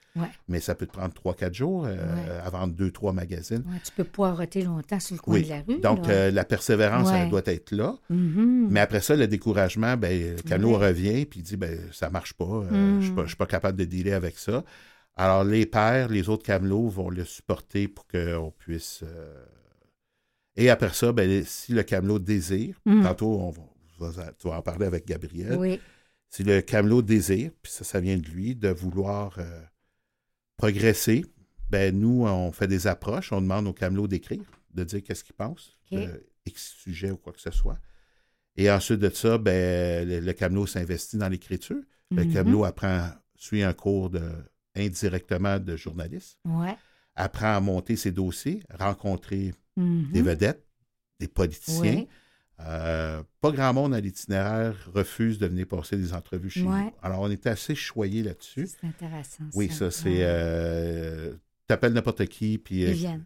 [0.46, 3.64] Mais ça peut te prendre 3-4 jours euh, à vendre 2-3 magazines.
[3.82, 5.80] tu peux poireter longtemps sur le coin de la rue.
[5.80, 7.96] Donc, euh, la persévérance, elle doit être là.
[8.12, 8.66] Mm-hmm.
[8.70, 13.00] Mais après ça, le découragement, ben, Cano revient et dit ben, ça marche pas, euh,
[13.00, 14.62] je ne suis, pas capable de dealer avec ça.
[15.16, 19.02] Alors, les pères, les autres camelots vont le supporter pour qu'on puisse.
[20.56, 23.02] Et après ça, ben, si le camelot désire, mm.
[23.02, 25.56] tantôt, on va, tu vas en parler avec Gabriel.
[25.56, 25.80] Oui.
[26.30, 29.38] Si le camelot désire, puis ça, ça vient de lui, de vouloir
[30.56, 31.24] progresser,
[31.70, 35.34] ben nous, on fait des approches, on demande au camelot d'écrire, de dire qu'est-ce qu'il
[35.34, 37.78] pense, de X sujet ou quoi que ce soit.
[38.56, 41.80] Et ensuite de ça, ben, le, camelot s'investit dans l'écriture.
[42.10, 42.32] Le mm-hmm.
[42.32, 44.30] camelot apprend, suit un cours de,
[44.76, 46.38] indirectement de journaliste.
[47.16, 50.10] Apprend à monter ses dossiers, rencontrer mm-hmm.
[50.10, 50.66] des vedettes,
[51.20, 52.06] des politiciens.
[52.60, 56.92] Euh, pas grand monde à l'itinéraire refuse de venir passer des entrevues chez nous.
[57.02, 58.68] Alors, on est assez choyé là-dessus.
[58.68, 59.44] C'est intéressant.
[59.54, 60.18] Oui, ça, c'est.
[60.20, 61.34] Euh,
[61.66, 62.86] T'appelles n'importe qui, puis.
[62.86, 63.16] Euh,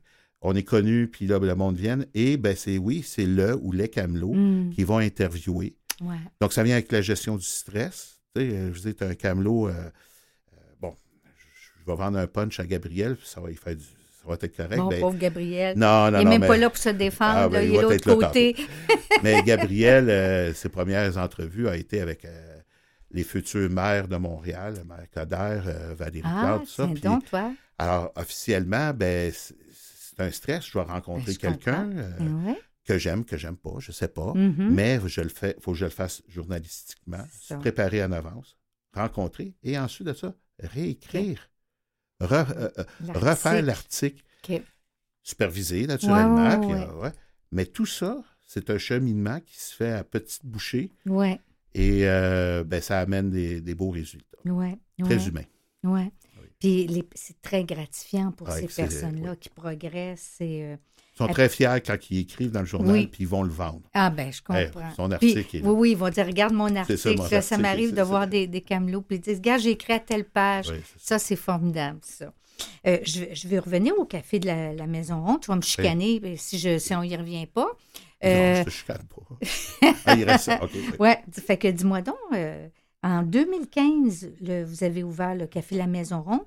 [0.41, 1.99] on est connu, puis là, le monde vient.
[2.15, 4.71] Et ben c'est oui, c'est le ou les camelots hmm.
[4.71, 5.77] qui vont interviewer.
[6.41, 8.21] Donc, ça vient avec la gestion du stress.
[8.37, 9.69] Tu sais, je vous dis, un camelot.
[11.91, 13.85] Vais vendre un punch à Gabriel, puis ça va y faire du,
[14.29, 14.77] va être correct.
[14.77, 15.79] Mon ben, pauvre Gabriel.
[15.79, 17.39] Non, non, il n'est même pas là pour se défendre.
[17.39, 18.57] Ah, ben, il, est de l'autre côté.
[19.23, 22.61] mais Gabriel, euh, ses premières entrevues ont été avec euh,
[23.11, 26.87] les futures maires de Montréal, Maire Coder, euh, Valérie ah, tout ça.
[26.87, 27.53] Puis, donc, toi.
[27.79, 30.67] Alors, officiellement, ben, c'est un stress.
[30.67, 31.91] Je dois rencontrer ben, quelqu'un.
[32.85, 34.71] Que j'aime, que j'aime pas, je sais pas, mm-hmm.
[34.71, 38.57] mais je le fais, faut que je le fasse journalistiquement, se préparer en avance,
[38.95, 41.51] rencontrer et ensuite de ça, réécrire.
[42.23, 42.45] Euh,
[42.79, 44.23] euh, refaire l'article.
[45.23, 47.05] Supervisé, naturellement.
[47.05, 47.11] Euh,
[47.53, 50.91] Mais tout ça, c'est un cheminement qui se fait à petite bouchée.
[51.07, 51.41] Ouais.
[51.75, 54.39] Et ben, ça amène des, beaux résultats.
[54.45, 54.79] Ouais.
[55.03, 55.45] Très humains.
[55.85, 56.11] Ouais.
[56.59, 60.41] Puis c'est très gratifiant pour ces personnes-là qui progressent.
[60.41, 60.77] Et,
[61.19, 63.83] sont très fiers quand ils écrivent dans le journal, puis ils vont le vendre.
[63.95, 64.95] Ah, ben, je comprends.
[64.97, 65.61] son article.
[65.63, 67.43] oui, oui, ils vont dire Regarde mon article.
[67.43, 70.25] Ça, m'arrive de voir des, des camelots, puis ils disent Regarde, j'ai écrit à telle
[70.25, 70.73] page.
[70.97, 72.33] ça, c'est formidable, ça.
[72.87, 75.41] Euh, je, vais revenir au café de la, Maison Ronde.
[75.41, 77.69] Tu vas me chicaner si, je, si on n'y revient pas.
[78.23, 79.93] non, je te chicane pas.
[80.07, 80.61] ah, il reste ça.
[80.99, 82.69] Ouais, fait que dis-moi donc, euh,
[83.03, 84.31] en 2015,
[84.67, 86.41] vous avez ouvert le café La Maison Ronde.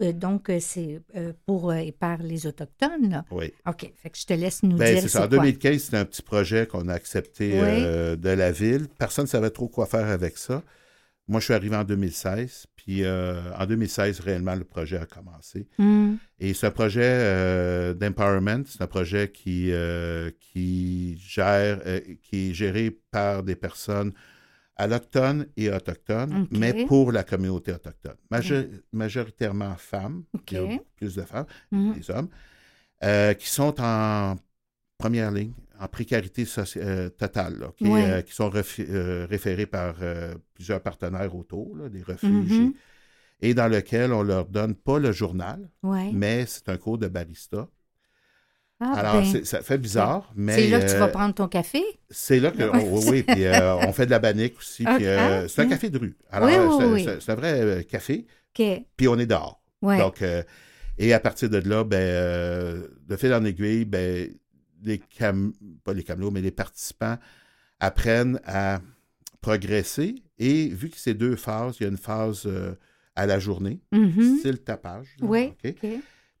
[0.00, 1.00] Euh, donc, c'est
[1.46, 3.10] pour et par les Autochtones.
[3.10, 3.24] Là.
[3.30, 3.52] Oui.
[3.66, 3.90] OK.
[3.96, 5.08] Fait que je te laisse nous ben, dire.
[5.08, 8.88] C'est En 2015, c'était un petit projet qu'on a accepté de la ville.
[8.98, 10.62] Personne ne savait trop quoi faire avec ça.
[11.26, 15.66] Moi, je suis arrivé en 2016, puis euh, en 2016, réellement, le projet a commencé.
[15.78, 16.16] Hmm.
[16.38, 21.80] Et ce projet euh, d'empowerment, c'est un projet qui, euh, qui, gère,
[22.22, 24.12] qui est géré par des personnes
[24.76, 28.16] allochtones et autochtones, mais pour la communauté autochtone.
[28.92, 31.92] Majoritairement femmes, il y a plus de femmes, hmm.
[31.94, 32.28] des hommes,
[33.36, 34.36] qui sont en
[34.98, 39.96] première ligne en précarité euh, totale, euh, qui, sont euh, référés par
[40.54, 42.74] plusieurs partenaires autour, des réfugiés, mm-hmm.
[43.42, 47.68] et dans lequel on leur donne pas le journal, mais c'est un cours de barista.
[48.80, 50.56] Ah, Alors, ben, ça fait bizarre, mais...
[50.56, 51.82] C'est là que tu vas prendre ton café?
[52.10, 52.64] C'est là que...
[52.76, 53.44] oui, oui, puis
[53.86, 54.84] on fait de la bannique aussi.
[54.86, 56.16] Ah, c'est un café de rue.
[56.30, 59.62] Alors, c'est un vrai café, puis on est dehors.
[59.82, 60.22] Donc,
[60.96, 64.28] et à partir de là, ben, de fil en aiguille, ben,
[64.84, 67.16] les cam pas les camelots, mais les participants
[67.80, 68.80] apprennent à
[69.40, 70.22] progresser.
[70.38, 72.74] Et vu que c'est deux phases, il y a une phase euh,
[73.16, 74.40] à la journée, mm-hmm.
[74.42, 75.16] c'est le tapage.
[75.20, 75.54] oui.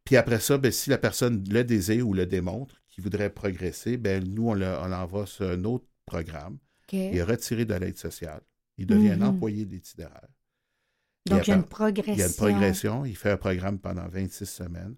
[0.04, 3.96] Puis après ça, ben, si la personne le désire ou le démontre, qui voudrait progresser,
[3.96, 6.58] ben, nous, on, l'envoie sur un autre programme.
[6.92, 8.42] Il est retiré de l'aide sociale.
[8.78, 9.24] Il devient un mm-hmm.
[9.24, 10.28] employé de l'itinéraire.
[11.26, 12.14] Donc, il y a une progression.
[12.14, 13.04] Il y a une progression.
[13.04, 14.94] Il fait un programme pendant 26 semaines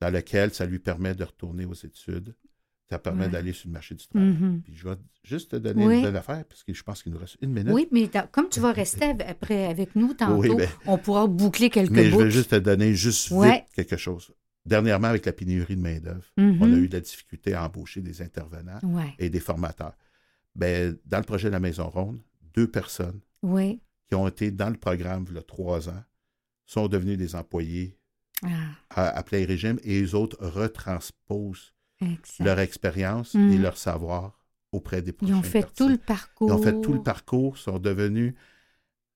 [0.00, 2.34] dans lequel ça lui permet de retourner aux études,
[2.88, 4.30] ça permet d'aller sur le marché du travail.
[4.30, 4.62] Mm-hmm.
[4.62, 7.36] Puis je vais juste te donner une affaire, parce que je pense qu'il nous reste
[7.42, 7.72] une minute.
[7.72, 11.90] Oui, mais comme tu vas rester après avec nous tantôt, ben, on pourra boucler quelques
[11.90, 14.32] Mais je veux juste te donner juste vite quelque chose.
[14.64, 16.58] Dernièrement, avec la pénurie de main-d'œuvre, mm-hmm.
[16.60, 18.80] on a eu de la difficulté à embaucher des intervenants
[19.18, 19.96] et des formateurs.
[20.54, 22.20] Ben, dans le projet de la Maison Ronde,
[22.54, 26.02] deux personnes qui ont été dans le programme il y a trois ans
[26.66, 27.96] sont devenues des employés
[28.42, 28.48] ah.
[28.90, 31.72] à, à, plein régime et les autres retransposent
[32.40, 33.62] leur expérience et mm.
[33.62, 34.38] leur savoir
[34.72, 36.48] auprès des Ils ont fait tout le parcours.
[36.48, 38.34] Ils ont fait tout le parcours, sont devenus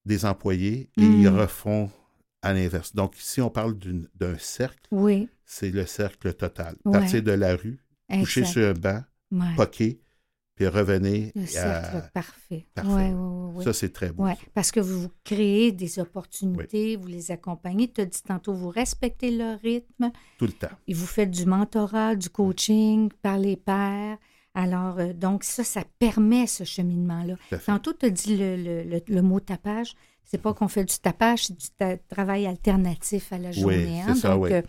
[0.05, 1.37] des employés et ils mm.
[1.37, 1.91] refont
[2.43, 2.95] à l'inverse.
[2.95, 3.77] Donc, ici, on parle
[4.15, 4.87] d'un cercle.
[4.91, 5.29] Oui.
[5.45, 6.77] C'est le cercle total.
[6.85, 7.79] Partir de la rue,
[8.11, 9.03] coucher sur un banc,
[9.57, 10.01] poquer,
[10.55, 11.31] puis revenir.
[11.35, 12.67] Le cercle parfait.
[12.75, 13.15] parfait.
[13.63, 14.27] Ça, c'est très beau.
[14.55, 17.91] Parce que vous créez des opportunités, vous les accompagnez.
[17.91, 20.11] Tu as dit tantôt, vous respectez leur rythme.
[20.39, 20.69] Tout le temps.
[20.87, 24.19] Et vous faites du mentorat, du coaching par les pairs.
[24.55, 27.37] Alors, euh, donc, ça, ça permet ce cheminement-là.
[27.65, 29.95] Tantôt, tu as dit le, le, mot tapage.
[30.25, 34.01] C'est pas qu'on fait du tapage, c'est du travail alternatif à la journée.
[34.01, 34.15] Hein.
[34.15, 34.63] Ça, donc, euh,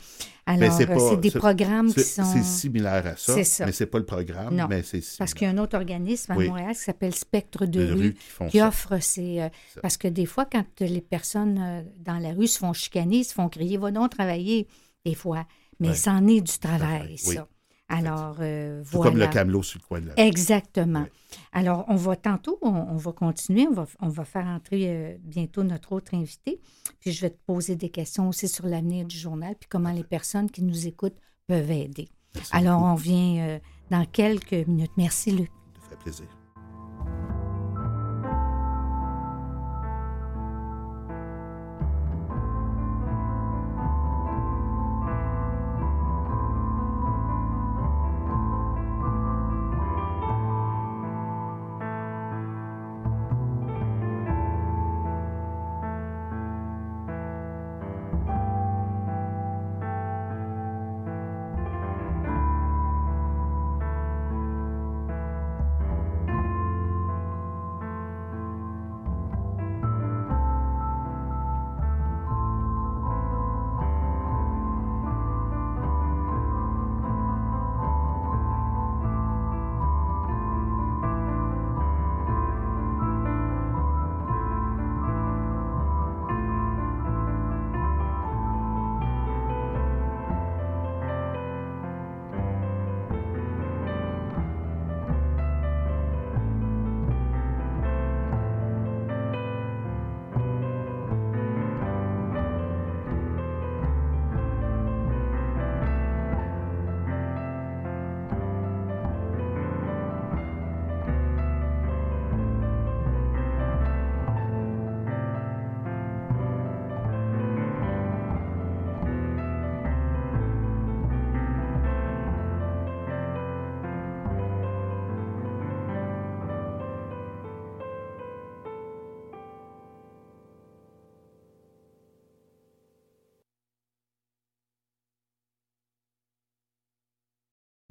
[0.45, 2.25] alors, euh, c'est des programmes qui sont.
[2.25, 3.65] C'est similaire à ça, ça.
[3.65, 4.55] mais c'est pas le programme.
[4.55, 7.65] Non, mais c'est parce qu'il y a un autre organisme à Montréal qui s'appelle Spectre
[7.65, 8.15] de, rue,
[8.49, 9.47] qui, offre ces.
[9.81, 13.47] parce que des fois, quand les personnes dans la rue se font chicaner, se font
[13.47, 14.67] crier, va donc travailler,
[15.05, 15.45] des fois.
[15.79, 17.47] Mais c'en est du travail, ça.
[17.93, 19.11] Alors, euh, voilà.
[19.11, 21.05] Comme le camelot sur le coin de la Exactement.
[21.51, 25.63] Alors, on va tantôt, on, va continuer, on va, on va faire entrer euh, bientôt
[25.63, 26.59] notre autre invité.
[26.99, 30.03] Puis je vais te poser des questions aussi sur l'avenir du journal, puis comment les
[30.03, 32.09] personnes qui nous écoutent peuvent aider.
[32.51, 33.59] Alors, on vient euh,
[33.91, 34.91] dans quelques minutes.
[34.97, 35.51] Merci, Luc.
[35.81, 36.27] Ça fait plaisir.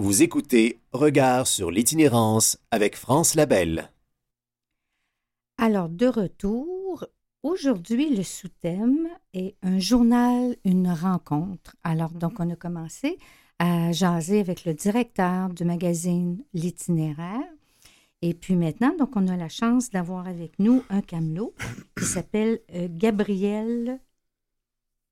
[0.03, 3.93] Vous écoutez Regard sur l'itinérance avec France Labelle.
[5.59, 7.07] Alors, de retour,
[7.45, 11.77] aujourd'hui, le sous-thème est un journal, une rencontre.
[11.85, 13.17] Alors, donc, on a commencé
[13.61, 17.47] à jaser avec le directeur du magazine L'itinéraire.
[18.23, 21.55] Et puis maintenant, donc, on a la chance d'avoir avec nous un camelot
[21.97, 24.01] qui s'appelle euh, Gabriel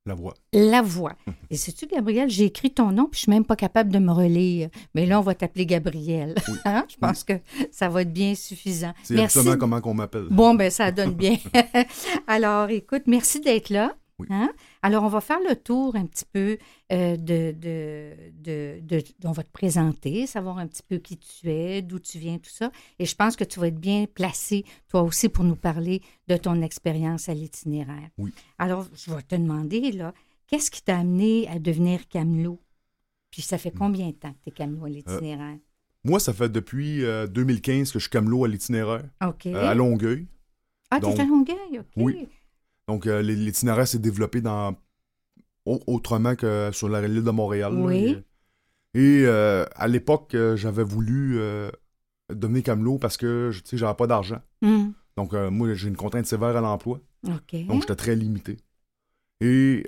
[0.07, 0.35] la voix.
[0.55, 1.15] La voix.
[1.51, 4.11] Et sais-tu, Gabriel, j'ai écrit ton nom, puis je suis même pas capable de me
[4.13, 4.71] relire.
[4.95, 6.35] Mais là, on va t'appeler Gabriel.
[6.65, 6.85] Hein?
[6.89, 7.35] Je pense que
[7.71, 8.93] ça va être bien suffisant.
[9.03, 10.27] C'est exactement comment qu'on m'appelle.
[10.31, 11.37] Bon, ben ça donne bien.
[12.27, 13.95] Alors, écoute, merci d'être là.
[14.29, 14.51] Hein?
[14.83, 16.59] Alors, on va faire le tour un petit peu
[16.93, 21.83] euh, de, de, de, On va te présenter, savoir un petit peu qui tu es,
[21.83, 22.71] d'où tu viens, tout ça.
[22.99, 26.37] Et je pense que tu vas être bien placé, toi aussi, pour nous parler de
[26.37, 28.11] ton expérience à l'itinéraire.
[28.19, 28.33] Oui.
[28.59, 30.13] Alors, je vais te demander, là,
[30.47, 32.61] qu'est-ce qui t'a amené à devenir camelot?
[33.31, 33.79] Puis ça fait hmm.
[33.79, 35.59] combien de temps que tu es camelot à euh, l'itinéraire?
[36.03, 39.05] moi, ça fait depuis 2015 euh, que je suis camelot à l'itinéraire.
[39.25, 39.47] OK.
[39.47, 40.27] à Longueuil.
[40.91, 41.87] Ah, tu es à Longueuil, OK.
[41.97, 42.29] Oui.
[42.91, 44.77] Donc, euh, l'itinéraire s'est développé dans
[45.65, 47.73] autrement que sur la l'île de Montréal.
[47.73, 48.17] Oui.
[48.95, 51.39] Et euh, à l'époque, euh, j'avais voulu
[52.31, 54.43] devenir camelot parce que, tu sais, j'avais pas d'argent.
[54.61, 54.89] Hmm.
[55.17, 56.99] Donc, moi, j'ai une contrainte sévère à l'emploi.
[57.29, 57.65] OK.
[57.69, 58.57] Donc, j'étais très limité.
[59.41, 59.85] Et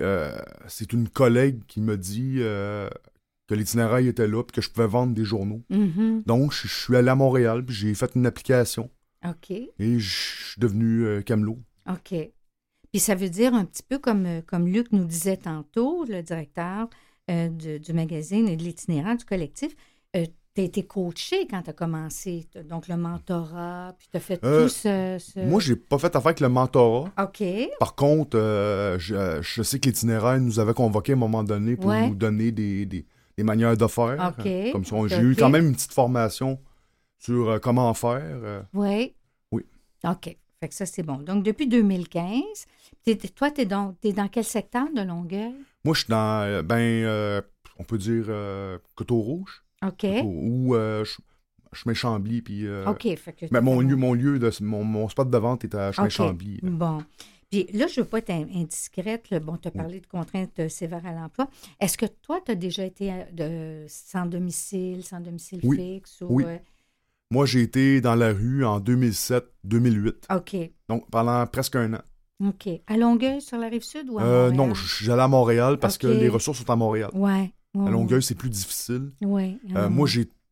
[0.67, 5.13] c'est une collègue qui me dit que l'itinéraire était là, puis que je pouvais vendre
[5.13, 5.61] des journaux.
[5.69, 6.23] Mm-hmm.
[6.25, 8.89] Donc, je suis allé à Montréal, puis j'ai fait une application.
[9.27, 9.51] OK.
[9.51, 11.59] Et je suis devenu camelot.
[11.89, 12.15] OK.
[12.93, 16.21] Puis ça veut dire un petit peu comme, euh, comme Luc nous disait tantôt, le
[16.21, 16.87] directeur
[17.29, 19.75] euh, du magazine et de l'itinérant du collectif,
[20.15, 20.25] euh,
[20.55, 24.37] tu as été coaché quand tu as commencé, donc le mentorat, puis tu as fait
[24.37, 27.11] tout ce, Moi, j'ai pas fait affaire avec le mentorat.
[27.19, 27.43] OK.
[27.79, 28.37] Par contre,
[28.99, 33.05] je, sais que l'itinéraire nous avait convoqué à un moment donné pour nous donner des,
[33.37, 34.33] les manières de faire.
[34.37, 34.45] OK.
[34.45, 36.59] Euh, Comme ça, j'ai eu quand même une petite formation
[37.17, 38.21] sur euh, comment faire.
[38.21, 38.61] euh.
[38.73, 39.13] Oui.
[39.51, 39.65] Oui.
[40.05, 40.35] OK.
[40.59, 41.17] Fait que ça, c'est bon.
[41.17, 42.41] Donc, depuis 2015,
[43.03, 45.53] t'es- t'es- toi, tu es, dans quel secteur de Longueuil?
[45.85, 47.41] Moi, je suis dans, euh, ben, euh,
[47.77, 50.05] on peut dire euh, Coteau Rouge, OK.
[50.23, 51.13] ou euh, je
[51.75, 52.67] chemin Chambly, puis...
[52.67, 53.01] euh, OK.
[53.17, 55.73] Fait que mais mon t'es- lieu, mon lieu, de, mon, mon spot de vente est
[55.75, 56.07] à chemin.
[56.09, 56.59] Chambly.
[56.61, 57.03] Bon.
[57.49, 59.29] Puis là, je ne veux pas être in- indiscrète.
[59.31, 59.39] là.
[59.39, 61.47] Bon, tu as parlé de contraintes sévères à l'emploi.
[61.79, 65.77] Est-ce que toi, tu as déjà été de, sans domicile, sans domicile Oui.
[65.77, 66.21] fixe?
[66.21, 66.43] Ou, Oui.
[67.31, 70.55] Moi, j'ai été dans la rue en 2007-2008, OK.
[70.89, 72.01] donc pendant presque un an.
[72.47, 72.69] OK.
[72.87, 74.67] À Longueuil, sur la rive sud ou à Euh, Montréal?
[74.69, 77.09] non, j'allais à Montréal parce que les ressources sont à Montréal.
[77.13, 77.53] Ouais.
[77.75, 79.11] À Longueuil, c'est plus difficile.
[79.21, 79.59] Oui.
[79.75, 80.07] Euh, Moi,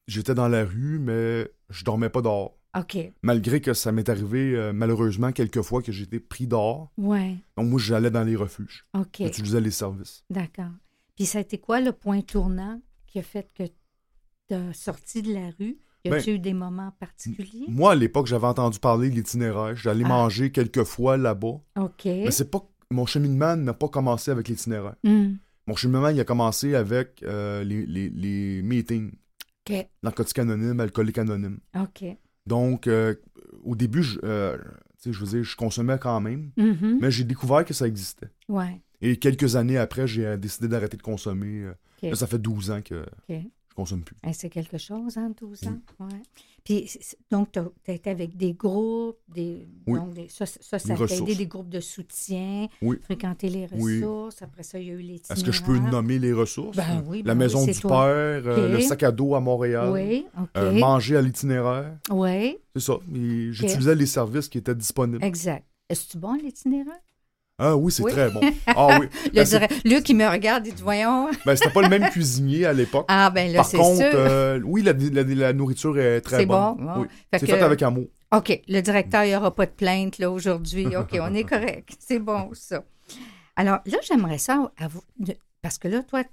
[0.08, 2.58] j'étais dans la rue, mais je dormais pas dehors.
[2.78, 2.98] OK.
[3.22, 6.92] Malgré que ça m'est arrivé, euh, malheureusement, quelques fois que j'étais pris dehors.
[6.98, 7.38] Oui.
[7.58, 8.86] Donc, moi, j'allais dans les refuges.
[8.94, 9.18] OK.
[9.20, 10.24] J'utilisais les services.
[10.30, 10.72] D'accord.
[11.18, 13.64] Puis ça a été quoi le point tournant qui a fait que
[14.48, 15.78] tu as sorti de la rue?
[16.04, 17.66] Y a-tu Ben, eu des moments particuliers?
[17.68, 19.76] Moi, à l'époque, j'avais entendu parler de l'itinéraire.
[19.76, 20.10] J'allais Ah.
[20.10, 21.60] manger quelques fois là-bas.
[21.80, 22.06] OK.
[22.06, 22.68] Mais c'est pas...
[22.90, 24.96] Mon cheminement n'a pas commencé avec l'itinéraire.
[25.04, 25.36] Hmm.
[25.68, 29.12] Mon cheminement, il a commencé avec euh, les, les- les meetings.
[29.70, 29.88] OK.
[30.04, 31.60] Narcotiques anonymes, alcooliques anonymes.
[31.80, 32.04] OK.
[32.48, 33.14] Donc, euh,
[33.64, 34.58] au début, je, euh,
[35.06, 36.98] je veux dire, je consommais quand même, Mhm.
[37.00, 38.30] mais j'ai découvert que ça existait.
[38.50, 38.82] Ouais.
[39.02, 41.70] Et quelques années après, j'ai euh, décidé d'arrêter de consommer.
[42.02, 43.06] Là, ça fait 12 ans que.
[43.72, 44.16] Je consomme plus.
[44.34, 45.80] C'est quelque chose, hein, 12 ans?
[46.00, 46.22] Ouais.
[46.64, 46.88] Puis,
[47.32, 49.98] donc, tu as été avec des groupes, des, Oui.
[49.98, 52.98] donc des, ça, ça, ça t'a aidé des groupes de soutien, Oui.
[53.02, 54.00] fréquenter les Oui.
[54.04, 54.42] ressources.
[54.42, 56.76] Après ça, il y a eu les Est-ce que je peux nommer les ressources?
[56.78, 58.06] Ben oui, La ben maison du toi.
[58.06, 59.92] père, euh, le sac à dos à Montréal,
[60.58, 61.98] euh, manger à l'itinéraire.
[62.12, 62.98] oui, C'est ça.
[63.12, 65.24] J'utilisais les services qui étaient disponibles.
[65.24, 65.66] exact.
[65.90, 66.94] Est-ce bon, l'itinéraire?
[67.64, 68.12] Ah oui, c'est Oui.
[68.12, 68.42] très bon.
[68.68, 69.08] Ah oui.
[69.34, 71.30] Ben, c'est- Luc, il me regarde, il dit, voyons.
[71.46, 73.06] ben, c'était pas le même cuisinier à l'époque.
[73.08, 74.10] Ah, ben là, Par c'est contre, sûr.
[74.14, 76.76] euh, oui, la, la- la nourriture est très C'est bonne.
[76.78, 77.02] bon, bon.
[77.02, 77.08] Oui.
[77.34, 78.06] C'est que- fait avec amour.
[78.36, 80.88] OK, le directeur, il n'y aura pas de plainte là aujourd'hui.
[80.96, 81.90] OK, on est correct.
[82.00, 82.84] C'est bon, ça.
[83.56, 85.04] Alors, là, j'aimerais ça, à vous-
[85.62, 86.24] parce que là, toi,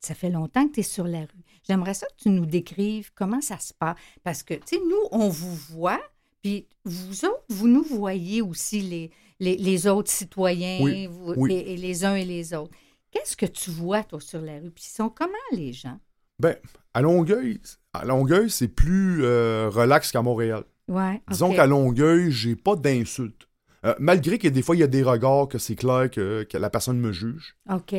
[0.00, 1.44] ça fait longtemps que tu es sur la rue.
[1.66, 3.96] J'aimerais ça que tu nous décrives comment ça se passe.
[4.22, 6.00] Parce que, tu sais, nous, on vous voit,
[6.42, 11.50] puis vous autres, vous nous voyez aussi, les, les, les autres citoyens, Oui, vous- oui.
[11.50, 12.72] les- et les uns et les autres.
[13.10, 14.70] Qu'est-ce que tu vois, toi, sur la rue?
[14.70, 15.98] Puis ils sont comment, les gens?
[16.40, 16.56] Ben,
[16.94, 17.60] à Longueuil,
[17.92, 20.64] à Longueuil, c'est plus euh, relax qu'à Montréal.
[20.88, 23.48] Ouais, Disons qu'à Longueuil, j'ai pas d'insultes.
[23.86, 26.58] Euh, malgré que des fois, il y a des regards que c'est clair que, que
[26.58, 27.56] la personne me juge.
[27.70, 27.92] OK.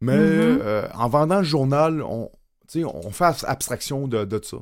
[0.00, 0.58] Mais Mhm.
[0.62, 2.30] euh, en vendant le journal, on,
[2.68, 4.58] fait abs- abstraction de, de ça.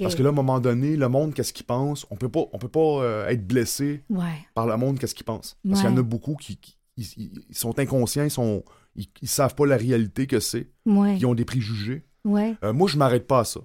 [0.00, 2.04] Parce que là, à un moment donné, le monde, qu'est-ce qu'il pense?
[2.10, 4.46] On peut pas, on peut pas euh, être blessé Ouais.
[4.54, 5.56] par le monde, qu'est-ce qu'il pense.
[5.68, 8.64] Parce qu'il y en a beaucoup qui, qui- ils, sont inconscients, ils, sont,
[8.96, 11.16] ils, ils savent pas la réalité que c'est, Ouais.
[11.16, 12.04] ils ont des préjugés.
[12.26, 13.60] Euh, moi, je m'arrête pas à ça.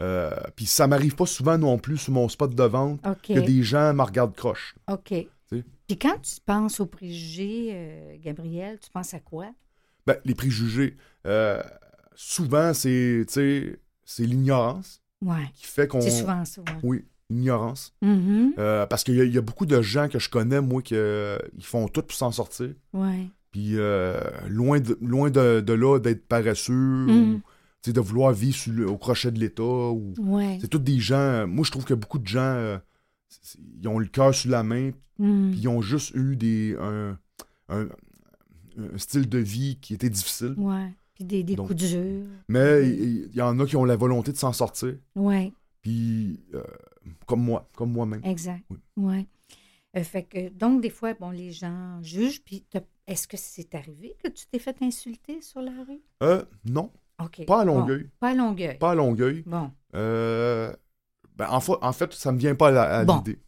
[0.00, 3.62] Euh, Puis ça m'arrive pas souvent non plus sur mon spot de vente que des
[3.62, 4.74] gens me regardent croche.
[4.90, 5.12] OK.
[5.86, 9.46] Puis quand tu penses aux préjugés, Gabriel, tu penses à quoi?
[10.06, 10.96] Ben, les préjugés,
[12.14, 13.26] souvent, c'est
[14.18, 15.50] l'ignorance Ouais.
[15.54, 16.00] qui fait qu'on...
[16.00, 16.60] C'est souvent ça.
[16.62, 16.78] ouais.
[16.82, 17.94] Oui, l'ignorance.
[18.02, 18.54] Mhm.
[18.58, 20.80] Euh, parce qu'il y, a- il y a beaucoup de gens que je connais, moi,
[20.82, 22.70] qui euh, ils font tout pour s'en sortir.
[22.92, 23.28] Ouais.
[23.52, 26.72] Puis euh, loin, de, loin de, de là d'être paresseux
[27.06, 27.34] Mm.
[27.36, 27.40] ou
[27.82, 29.62] sais, de vouloir vivre sur le- au crochet de l'État.
[29.62, 30.14] Ou...
[30.18, 30.58] Ouais.
[30.60, 31.46] C'est tous des gens...
[31.46, 32.78] Moi, je trouve que beaucoup de gens,
[33.80, 35.50] ils ont le cœur sur la main, Mm.
[35.50, 37.18] puis ils ont juste eu des, un,
[37.68, 37.88] un-
[38.78, 40.54] un style de vie qui était difficile.
[40.56, 40.94] Ouais.
[41.20, 42.26] Des, des Donc- coups durs.
[42.48, 44.96] Mais il y, en a qui ont la volonté de s'en sortir.
[45.14, 45.52] Ouais.
[45.82, 46.62] Puis, euh,
[47.26, 48.22] comme moi, comme moi-même.
[48.24, 48.64] Exact.
[48.70, 48.78] Oui.
[48.96, 49.26] Ouais.
[49.96, 52.42] Euh, fait que, donc, des fois, bon, les gens jugent.
[52.42, 52.64] Puis,
[53.06, 56.00] est-ce que c'est arrivé que tu t'es fait insulter sur la rue?
[56.22, 56.90] Euh, non,
[57.22, 57.44] OK.
[57.46, 58.08] pas à Bon, Longueuil.
[58.20, 58.78] pas à Longueuil.
[58.78, 59.42] Pas à Longueuil.
[59.46, 59.70] Bon.
[59.94, 60.72] Euh,
[61.36, 63.16] ben, en, fa- en fait, ça me vient pas à, la- à Bon.
[63.18, 63.38] l'idée.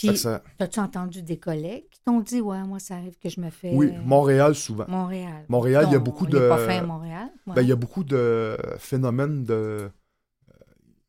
[0.00, 3.18] Fait Puis, que ça- as-tu entendu des collègues qui t'ont dit, ouais, moi, ça arrive
[3.18, 3.72] que je me fais.
[3.74, 4.86] Oui, Montréal, souvent.
[4.88, 5.44] Montréal.
[5.48, 7.28] Montréal, il y a beaucoup on de- pas fin à Montréal.
[7.46, 7.54] ouais.
[7.54, 9.88] Ben, il y a beaucoup de phénomènes de euh,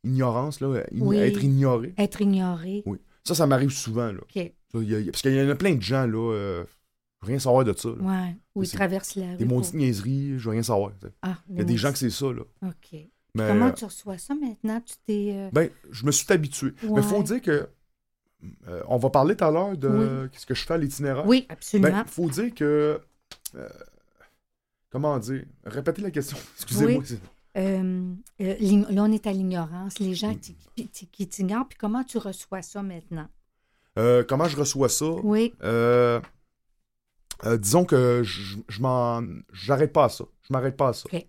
[0.04, 1.18] ignorance, là, Oui.
[1.18, 1.94] être ignoré.
[1.98, 2.84] Être ignoré.
[2.86, 2.98] Oui.
[3.24, 4.12] Ça, ça m'arrive souvent.
[4.12, 4.20] Là.
[4.22, 4.34] OK.
[4.72, 6.64] Ça, il y a- parce qu'il y en a plein de gens, là, euh,
[7.22, 7.90] je veux rien savoir de ça.
[7.90, 7.96] là.
[8.02, 8.36] Ouais.
[8.56, 9.38] Où ils traversent la rue.
[9.38, 10.92] Des pour- maudites niaiseries, je veux rien savoir.
[11.22, 12.26] Ah, Il y a des gens que c'est ça.
[12.28, 12.42] Là.
[12.68, 13.00] OK.
[13.34, 14.82] Mais, Comment tu reçois ça maintenant?
[14.82, 15.32] Tu t'es.
[15.34, 16.74] euh, ben, je me suis habitué.
[16.84, 17.70] Mais il faut dire que.
[18.68, 21.26] Euh, on va parler tout à l'heure de ce que je fais à l'itinéraire.
[21.28, 22.04] Oui, Ben, absolument.
[22.06, 23.00] il faut dire que.
[23.56, 23.70] euh,
[24.90, 25.46] comment dire?
[25.66, 26.38] Répétez la question.
[26.56, 27.04] Excusez-moi.
[27.10, 27.20] Oui.
[27.58, 30.00] Euh, là, on est à l'ignorance.
[30.00, 31.68] Les gens qui, t'ignorent.
[31.68, 33.28] Puis comment tu reçois ça maintenant?
[33.96, 35.06] Comment je reçois ça?
[35.24, 35.54] Oui.
[37.60, 39.22] Disons que je, je m'en.
[39.52, 40.26] J'arrête pas à ça.
[40.44, 41.10] Je m'arrête pas à ça.
[41.12, 41.26] OK.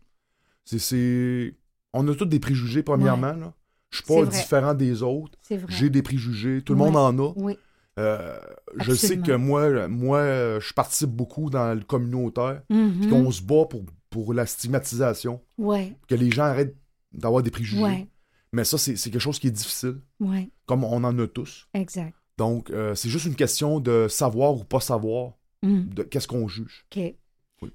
[0.65, 1.55] C'est.
[1.95, 3.33] On a tous des préjugés, premièrement.
[3.33, 3.53] Là.
[3.93, 5.39] Je suis pas différent des autres.
[5.69, 6.63] J'ai des préjugés.
[6.63, 7.33] Tout le monde en a.
[7.37, 7.57] Oui.
[7.99, 8.39] Euh,
[8.79, 13.67] je sais que moi, moi, je participe beaucoup dans le communautaire, mm qu'on se bat
[13.67, 15.43] pour, pour la stigmatisation.
[15.59, 15.95] Ouais.
[16.09, 16.77] Que les gens arrêtent
[17.13, 18.09] d'avoir des préjugés.
[18.55, 20.01] Mais ça, c'est quelque chose qui est difficile.
[20.21, 20.51] Ouais.
[20.67, 21.69] Comme on en a tous.
[21.75, 22.15] Exact.
[22.39, 25.95] Donc, euh, c'est juste une question de savoir ou pas savoir mm.
[25.95, 26.87] de qu'est-ce qu'on juge.
[26.95, 27.15] OK.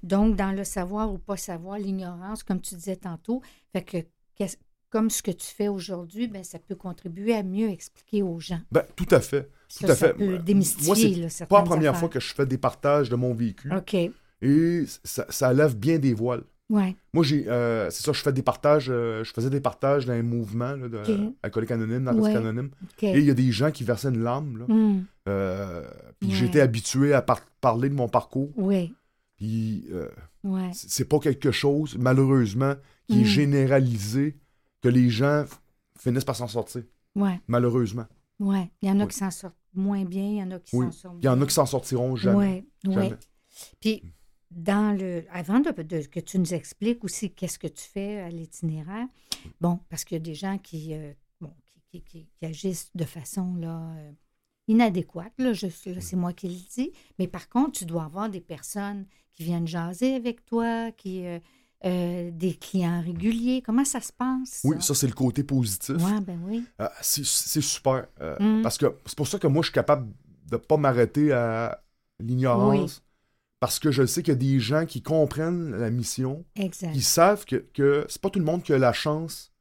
[0.02, 3.40] Donc, dans le savoir ou pas savoir, l'ignorance, comme tu disais tantôt,
[3.72, 3.98] fait que
[4.90, 8.60] comme ce que tu fais aujourd'hui, ben, ça peut contribuer à mieux expliquer aux gens.
[8.72, 9.50] Ben, tout à fait.
[9.78, 10.14] Tout à fait.
[10.14, 13.34] peut démystifier, Moi, c'est pas la première fois que je fais des partages de mon
[13.34, 13.74] véhicule.
[13.74, 13.94] OK.
[14.40, 16.44] Et ça, ça lève bien des voiles.
[16.70, 16.96] Ouais.
[17.14, 20.12] Moi, j'ai, euh, c'est ça, je fais des partages, euh, je faisais des partages dans
[20.12, 22.70] un mouvement là, de, alcoolique anonyme, narcotique anonyme.
[23.00, 24.58] Et il y a des gens qui versaient une larme.
[24.58, 24.64] Là.
[24.68, 25.04] Hmm.
[25.28, 25.82] Euh,
[26.20, 27.24] puis j'étais habitué à
[27.60, 28.50] parler de mon parcours.
[28.56, 28.94] Oui.
[29.36, 29.86] Puis
[30.72, 32.74] c'est pas quelque chose, malheureusement,
[33.08, 33.26] qui est hmm.
[33.26, 34.36] généralisé
[34.80, 35.44] que les gens
[35.98, 36.82] finissent par s'en sortir.
[37.14, 37.40] Ouais.
[37.46, 38.06] Malheureusement.
[38.38, 38.70] Oui.
[38.82, 40.92] Il y en a qui s'en sortent moins bien, il y en a qui s'en
[40.92, 42.64] sortent Il y en a qui s'en sortiront jamais.
[42.84, 42.94] Oui.
[42.94, 43.12] Oui.
[43.80, 44.02] Puis
[44.50, 45.70] dans le, avant de,
[46.06, 49.06] que tu nous expliques aussi qu'est-ce que tu fais à l'itinéraire,
[49.60, 51.52] bon, parce qu'il y a des gens qui, euh, bon,
[51.90, 54.12] qui, qui, agissent de façon là, euh,
[54.68, 59.06] inadéquate, là, c'est moi qui le dis, mais par contre, tu dois avoir des personnes
[59.34, 61.38] qui viennent jaser avec toi, qui, euh,
[61.84, 63.62] des clients réguliers?
[63.64, 64.60] Comment ça se passe?
[64.64, 65.96] Oui, ça, c'est le côté positif.
[65.96, 66.64] Ouais, ben oui.
[67.00, 67.24] c'est
[67.60, 68.06] super.
[68.40, 68.62] Mm.
[68.62, 70.08] Parce que c'est pour ça que moi, je suis capable
[70.50, 71.82] de ne pas m'arrêter à
[72.20, 73.02] l'ignorance
[73.60, 76.92] parce que je sais qu'il y a des gens qui comprennent la mission, exact.
[76.92, 79.52] qui savent que, que c'est pas tout le monde qui a la chance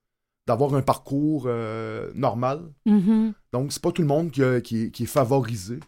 [0.46, 2.62] d'avoir un parcours euh, normal.
[2.86, 3.34] Mm-hmm.
[3.54, 5.80] Donc, c'est pas tout le monde qui, qui, est favorisé.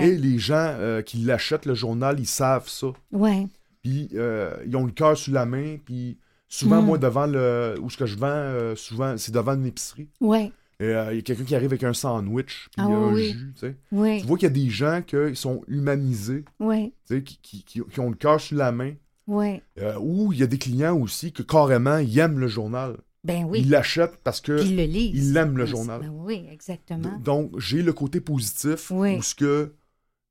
[0.00, 2.88] Et les gens euh, qui l'achètent, le journal, ils savent ça.
[3.12, 3.46] Ouais.
[3.86, 5.76] Puis, euh, ils ont le cœur sur la main.
[5.84, 6.18] Puis,
[6.48, 6.86] souvent, mm.
[6.86, 7.76] moi, devant le.
[7.80, 10.08] Où ce que je vends, souvent, c'est devant une épicerie.
[10.20, 10.50] Ouais.
[10.82, 13.52] Euh, il y a quelqu'un qui arrive avec un sandwich, puis ah un jus.
[13.54, 13.76] Tu, sais.
[13.90, 18.00] tu vois qu'il y a des gens qui sont humanisés, tu sais, qui, qui, qui,
[18.00, 18.92] ont le cœur sur la main.
[19.28, 22.98] Euh, ou il y a des clients aussi que carrément, ils aiment le journal.
[23.24, 23.60] Ben oui.
[23.62, 25.30] Ils l'achètent parce que ils, le lisent.
[25.30, 26.00] ils aiment le journal.
[26.00, 27.18] Ben oui, exactement.
[27.24, 29.72] Donc, j'ai le côté positif où ce que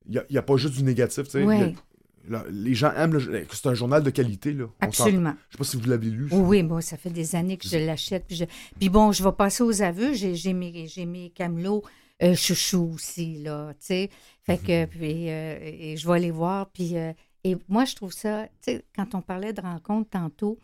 [0.08, 1.28] il n'y a, pas juste du négatif.
[1.28, 1.43] Tu
[2.49, 4.53] les gens aiment le C'est un journal de qualité.
[4.53, 4.65] Là.
[4.80, 5.32] Absolument.
[5.32, 6.28] Je ne sais pas si vous l'avez lu.
[6.32, 8.26] Oui, bon, ça fait des années que je l'achète.
[8.26, 10.13] Puis, bon, je vais passer aux aveux.
[10.13, 11.84] J'ai mes, mes camelots
[12.23, 14.09] euh, chouchou aussi, là, tu sais.
[14.43, 14.88] Fait que, mhm.
[14.88, 16.69] puis, euh, et je vais aller voir.
[16.69, 17.11] Puis, euh,
[17.43, 20.57] et moi, je trouve ça, tu sais, quand on parlait de rencontre tantôt,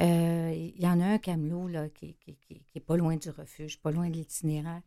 [0.00, 3.30] il y en a un camelot, là, qui, qui, qui, qui est pas loin du
[3.30, 4.82] refuge, pas loin de l'itinéraire.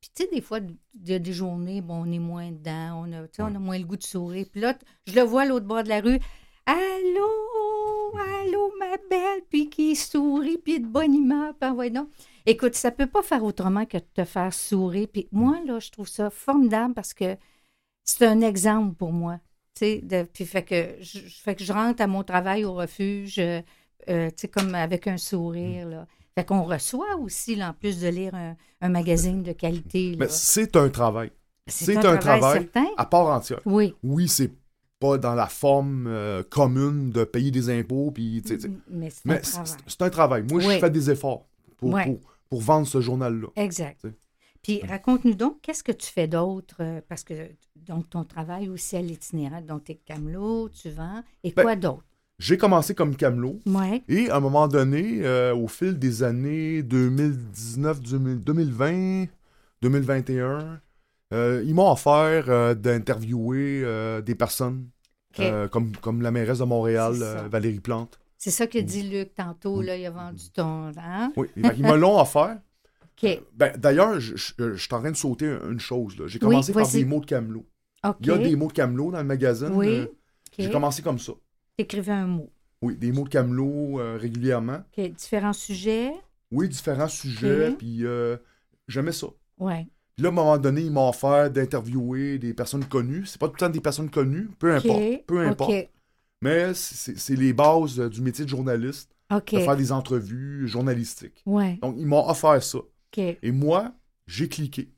[0.00, 3.04] Puis, tu sais, des fois, il y a des journées, bon, on est moins dedans,
[3.04, 4.46] on a, on a moins le goût de sourire.
[4.50, 4.76] Puis là,
[5.06, 6.18] je le vois à l'autre bord de la rue.
[6.66, 12.08] Allô, allô, ma belle, puis qui sourit, puis de bonne humeur, puis ouais, non.
[12.44, 15.08] Écoute, ça peut pas faire autrement que de te faire sourire.
[15.12, 17.36] Puis moi, là, je trouve ça formidable parce que
[18.04, 19.40] c'est un exemple pour moi.
[19.74, 23.38] Tu sais, puis fait que je, fait que je rentre à mon travail au refuge,
[23.38, 23.60] euh,
[24.08, 26.06] euh, tu sais, comme avec un sourire, là.
[26.36, 30.16] Fait qu'on reçoit aussi, en plus de lire un, magazine de qualité.
[30.18, 31.32] Mais c'est un travail.
[31.66, 33.60] C'est un, travail, à part entière.
[33.64, 33.94] Oui.
[34.04, 34.52] Oui, c'est
[35.00, 38.10] pas dans la forme euh, commune de payer des impôts.
[38.10, 38.42] Puis,
[38.90, 39.72] mais c'est un, travail.
[40.00, 40.42] un travail.
[40.42, 41.46] Moi, je fais des efforts
[41.78, 41.98] pour,
[42.50, 43.48] pour, vendre ce journal-là.
[43.56, 44.06] Exact.
[44.62, 46.76] Puis raconte-nous donc, qu'est-ce que tu fais d'autre?
[46.80, 51.22] Euh, parce que donc ton travail aussi à l'itinéraire, donc tu es camelot, tu vends,
[51.44, 52.04] et ben, quoi d'autre?
[52.38, 53.60] J'ai commencé comme camelot.
[53.66, 54.02] Ouais.
[54.08, 59.26] Et à un moment donné, euh, au fil des années 2019, 2020,
[59.82, 60.80] 2021,
[61.32, 64.88] ils m'ont offert euh, d'interviewer euh, des personnes
[65.70, 67.14] comme, comme la mairesse de Montréal,
[67.50, 68.18] Valérie Plante.
[68.38, 70.92] C'est ça que dit Luc tantôt, là, il a vendu ton...
[70.98, 71.32] Hein?
[71.36, 72.58] Oui, ils me l'ont offert.
[73.22, 73.40] OK.
[73.54, 76.16] Ben, D'ailleurs, je, suis en train de sauter une chose.
[76.26, 77.66] J'ai commencé par des mots de camelot.
[78.20, 79.70] Il y a des mots de camelot dans le magazine.
[79.72, 80.06] Oui.
[80.58, 81.32] J'ai commencé comme ça.
[81.76, 82.50] T'écrivais un mot.
[82.82, 84.82] Oui, des mots de camelot euh, régulièrement.
[84.96, 85.10] OK.
[85.12, 86.12] Différents sujets.
[86.50, 87.72] Oui, différents sujets.
[87.72, 88.36] Puis euh,
[88.88, 89.28] j'aimais ça.
[89.58, 89.86] Oui.
[90.14, 93.26] Puis là, à un moment donné, ils m'ont offert d'interviewer des personnes connues.
[93.26, 95.26] C'est pas tout le temps des personnes connues, peu importe.
[95.26, 95.72] Peu importe.
[96.42, 99.14] Mais c'est les bases euh, du métier de journaliste.
[99.32, 99.54] OK.
[99.54, 101.42] De faire des entrevues journalistiques.
[101.46, 101.78] Ouais.
[101.82, 102.78] Donc, ils m'ont offert ça.
[102.78, 103.18] OK.
[103.18, 103.92] Et moi,
[104.26, 104.92] j'ai cliqué.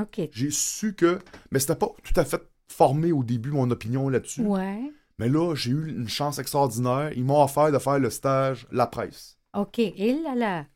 [0.00, 0.20] OK.
[0.32, 1.18] J'ai su que.
[1.50, 4.42] Mais c'était pas tout à fait formé au début, mon opinion là-dessus.
[4.42, 4.92] Ouais.
[5.18, 7.12] Mais là, j'ai eu une chance extraordinaire.
[7.16, 9.36] Ils m'ont offert de faire le stage La Presse.
[9.54, 9.78] OK.
[9.80, 10.66] Et là, là.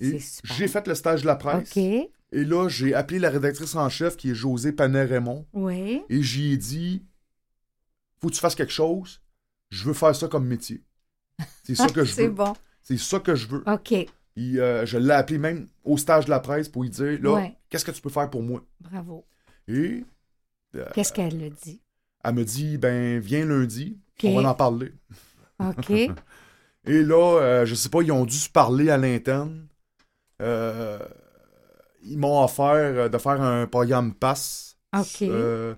[0.00, 1.70] j'ai fait le stage La Presse.
[1.70, 1.76] OK.
[2.32, 5.46] Et là, j'ai appelé la rédactrice en chef, qui est José Panet-Raymond.
[5.52, 6.02] Oui.
[6.08, 7.04] Et j'y ai dit
[8.20, 9.20] Faut que tu fasses quelque chose.
[9.70, 10.82] Je veux faire ça comme métier.
[11.64, 12.22] C'est ça que je veux.
[12.24, 12.52] c'est bon.
[12.82, 13.62] C'est ça que je veux.
[13.66, 13.94] OK.
[14.34, 17.34] Puis, euh, je l'ai appelé même au stage de la presse pour lui dire là,
[17.34, 17.56] Ouais.
[17.68, 18.62] qu'est-ce que tu peux faire pour moi?
[18.80, 19.24] Bravo.
[19.66, 20.04] Et
[20.74, 21.80] euh, Qu'est-ce qu'elle a dit?
[22.26, 24.92] Elle me dit ben, viens lundi, on va en parler.
[25.60, 25.90] OK.
[26.88, 29.66] Et là, euh, je sais pas, ils ont dû se parler à l'interne.
[30.42, 30.98] Euh,
[32.02, 34.76] ils m'ont offert euh, de faire un programme pass
[35.22, 35.74] euh,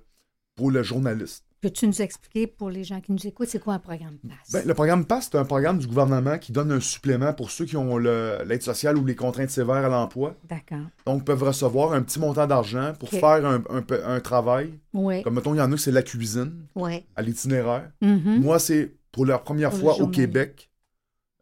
[0.55, 1.44] pour le journaliste.
[1.61, 4.52] Peux-tu nous expliquer pour les gens qui nous écoutent, c'est quoi un programme passe?
[4.52, 7.64] Ben, le programme PASS, c'est un programme du gouvernement qui donne un supplément pour ceux
[7.64, 10.36] qui ont le- l'aide sociale ou les contraintes sévères à l'emploi.
[10.48, 10.86] D'accord.
[11.04, 13.62] Donc, peuvent recevoir un petit montant d'argent pour faire un,
[14.04, 14.78] un travail.
[14.92, 15.22] Oui.
[15.22, 17.04] Comme mettons, il y en a, c'est la cuisine, Oui.
[17.16, 17.90] à l'itinéraire.
[18.02, 18.40] Mhm.
[18.40, 20.06] Moi, c'est pour la première Pour fois au.
[20.09, 20.70] Québec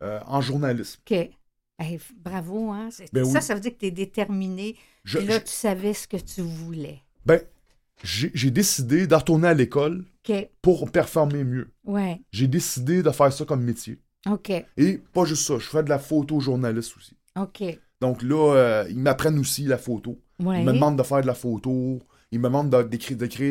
[0.02, 1.00] euh, en journalisme.
[1.10, 1.30] OK.
[1.78, 2.88] Hey, bravo, hein?
[3.12, 3.42] Ben ça, oui.
[3.44, 4.76] ça veut dire que tu es déterminé.
[5.04, 7.00] Je- là, je- tu savais ce que tu voulais.
[7.26, 7.40] ben,
[8.04, 10.04] j'ai décidé de retourner à l'école
[10.62, 11.68] pour performer mieux.
[11.84, 12.20] Ouais.
[12.30, 13.98] J'ai décidé de faire ça comme métier.
[14.30, 14.50] OK.
[14.76, 17.16] Et pas juste ça, je fais de la photojournaliste aussi.
[17.40, 17.62] OK.
[18.00, 20.18] Donc là, euh, ils m'apprennent aussi la photo.
[20.42, 20.60] Ouais.
[20.60, 22.02] Ils me demandent de faire de la photo.
[22.32, 22.82] Ils me demandent de-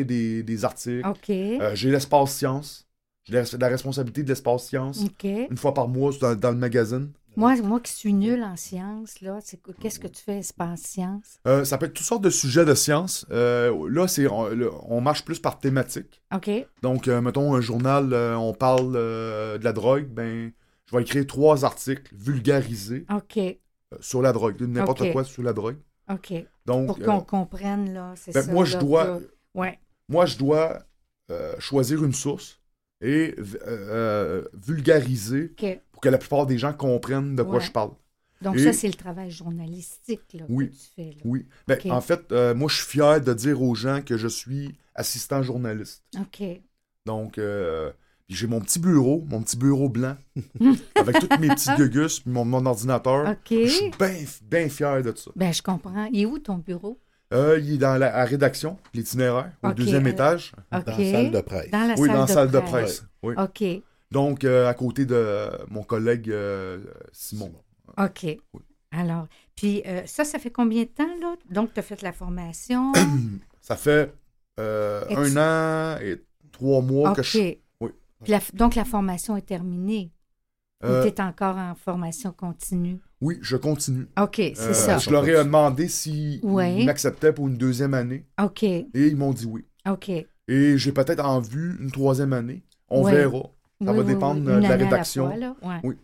[0.04, 1.02] des, des articles.
[1.30, 2.86] Euh, j'ai l'espace science.
[3.24, 5.02] J'ai la, la responsabilité de l'espace science.
[5.50, 7.10] Une fois par mois dans, dans le magazine.
[7.36, 9.38] Moi, moi qui suis nulle en sciences, là,
[9.80, 11.38] qu'est-ce que tu fais, espace sciences?
[11.46, 13.26] Euh, ça peut être toutes sortes de sujets de science.
[13.30, 16.22] Euh, là, c'est on, marche plus par thématique.
[16.34, 16.50] OK.
[16.82, 20.50] Donc, euh, mettons, un journal, euh, on parle de la drogue, ben,
[20.86, 23.06] je vais écrire trois articles vulgarisés
[24.00, 25.76] sur la drogue, n'importe quoi sur la drogue.
[26.10, 26.32] OK.
[26.64, 28.52] Donc, Pour qu'on comprenne, là, c'est ben, ça.
[28.52, 29.18] moi, je dois, là.
[29.54, 29.78] Ouais.
[30.08, 30.78] moi, je dois
[31.58, 32.60] choisir une source
[33.00, 35.52] et v- euh, vulgariser
[35.92, 37.60] pour que la plupart des gens comprennent de quoi Ouais.
[37.64, 37.90] je parle.
[38.42, 40.68] Donc, Et- ça, c'est le travail journalistique, là, Oui.
[40.68, 41.16] que tu fais, là.
[41.24, 41.46] Oui.
[41.66, 41.78] Ben.
[41.90, 45.42] En fait, euh, moi, je suis fier de dire aux gens que je suis assistant
[45.42, 46.02] journaliste.
[46.18, 46.42] OK.
[47.06, 47.90] Donc, euh,
[48.28, 50.16] j'ai mon petit bureau, mon petit bureau blanc,
[50.96, 53.26] avec tous mes petits gugus, mon, mon ordinateur.
[53.30, 53.36] OK.
[53.50, 55.30] Je suis bien bien fier de ça.
[55.36, 56.06] Ben, je comprends.
[56.12, 57.00] Est où ton bureau?
[57.32, 60.52] Euh, il est dans la, rédaction, l'itinéraire, au deuxième euh, étage.
[60.70, 61.70] Dans la salle de presse.
[61.70, 62.70] Dans la oui, salle dans la salle de presse.
[62.70, 63.04] presse.
[63.22, 63.34] Oui.
[63.36, 63.82] OK.
[64.12, 66.78] Donc, euh, à côté de mon collègue euh,
[67.12, 67.52] Simon.
[67.98, 68.26] OK.
[68.92, 71.34] Alors, puis euh, ça, ça fait combien de temps, là?
[71.50, 72.92] Donc, tu as fait la formation?
[73.60, 74.14] Ça fait
[74.60, 75.36] euh, un
[75.96, 76.22] an et
[76.52, 77.56] trois mois que je.
[77.80, 77.90] Oui.
[78.22, 80.12] Puis la- donc, la formation est terminée.
[80.84, 82.98] Euh, tu es encore en formation continue?
[83.20, 84.06] oui, je continue.
[84.20, 84.98] OK, c'est Euh, ça.
[84.98, 86.84] Je leur ai demandé s'ils Ouais.
[86.84, 88.62] m'acceptaient pour une deuxième année OK.
[88.62, 89.64] et ils m'ont dit oui.
[89.88, 90.10] OK.
[90.10, 92.62] Et j'ai peut-être en vue une troisième année.
[92.88, 93.12] On Ouais.
[93.12, 93.38] verra.
[93.38, 93.48] Ça
[93.80, 94.46] Oui, va oui, dépendre oui.
[94.46, 95.26] de la rédaction.
[95.30, 95.68] fois?
[95.68, 95.80] Ouais.
[95.82, 95.96] Oui.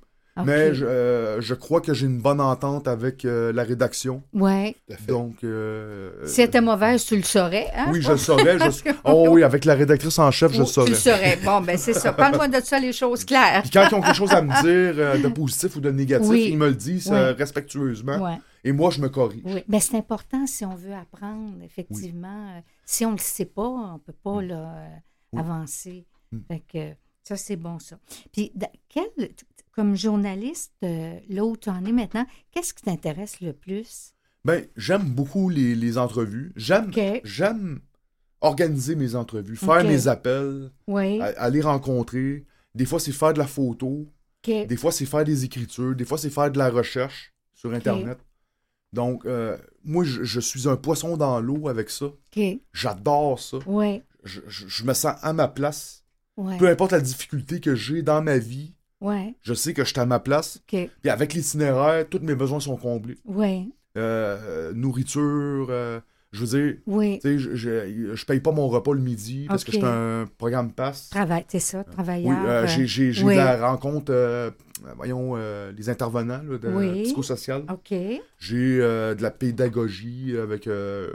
[0.47, 4.23] Mais je, euh, je crois que j'ai une bonne entente avec euh, la rédaction.
[4.35, 4.77] Fait.
[5.07, 5.45] Donc.
[5.45, 7.89] euh, Si elle était mauvaise, tu le saurais, hein?
[7.93, 8.59] Oui, je le saurais.
[8.59, 10.89] je- Oh oui, avec la rédactrice en chef, je le Tu saurais.
[10.91, 11.39] le saurais.
[11.45, 12.13] Bon, ben c'est ça.
[12.15, 13.61] Parle-moi de ça, les choses claires.
[13.63, 16.29] Puis quand ils ont quelque chose à me dire euh, de positif ou de négatif,
[16.31, 16.49] Oui.
[16.51, 17.17] ils me le disent Oui.
[17.19, 18.17] euh, respectueusement.
[18.19, 18.39] Ouais.
[18.65, 19.43] Et moi, je me corrige.
[19.45, 22.49] Oui, mais c'est important si on veut apprendre, effectivement.
[22.57, 24.87] Euh, Si on ne le sait pas, on ne peut pas là, euh,
[25.35, 25.41] Oui.
[25.41, 26.07] avancer.
[26.31, 26.39] Mm.
[26.49, 27.97] Fait que ça, c'est bon, ça.
[28.33, 28.53] Puis,
[28.89, 29.05] quel,
[29.73, 34.13] comme journaliste, euh, là où tu en es maintenant, qu'est-ce qui t'intéresse le plus?
[34.45, 36.53] Ben, j'aime beaucoup les, les entrevues.
[36.57, 37.81] J'aime
[38.41, 41.21] organiser mes entrevues, faire mes appels, Oui.
[41.21, 42.45] aller rencontrer.
[42.75, 44.07] Des fois, c'est faire de la photo.
[44.45, 45.95] Des fois, c'est faire des écritures.
[45.95, 48.19] Des fois, c'est faire de la recherche sur Internet.
[48.93, 52.07] Donc, euh, moi, je, je suis un poisson dans l'eau avec ça.
[52.73, 53.59] J'adore ça.
[53.67, 54.03] Oui.
[54.25, 56.05] Je, je- je me sens à ma place.
[56.59, 59.35] Peu importe la difficulté que j'ai dans ma vie, Oui.
[59.43, 60.61] je sais que je suis à ma place.
[60.67, 63.19] Puis avec l'itinéraire, tous mes besoins sont comblés.
[63.27, 63.73] Oui.
[63.99, 66.01] Euh, nourriture, euh,
[66.33, 67.21] je veux dire, Oui.
[67.25, 70.73] je, je, je paye pas mon repas le midi parce que je suis un programme
[70.73, 71.11] passe.
[71.11, 72.39] Travail, c'est ça, Oui, travailleur.
[72.47, 73.35] euh, euh, j'ai, j'ai, j'ai oui.
[73.35, 74.51] de la rencontre, euh,
[74.97, 77.03] voyons, euh, les intervenants là, de Oui.
[77.03, 77.65] psychosocial.
[77.71, 77.93] OK.
[78.39, 81.11] J'ai euh, de la pédagogie avec euh,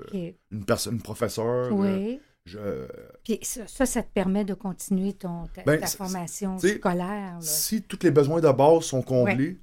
[0.52, 1.46] une personne, une professeure.
[1.46, 2.20] euh, Oui.
[2.48, 2.88] Je-
[3.24, 7.34] Puis ça, ça, ça te permet de continuer ton, ta, Ben, ta formation scolaire.
[7.36, 7.42] là.
[7.42, 9.60] si tous les besoins de base sont comblés,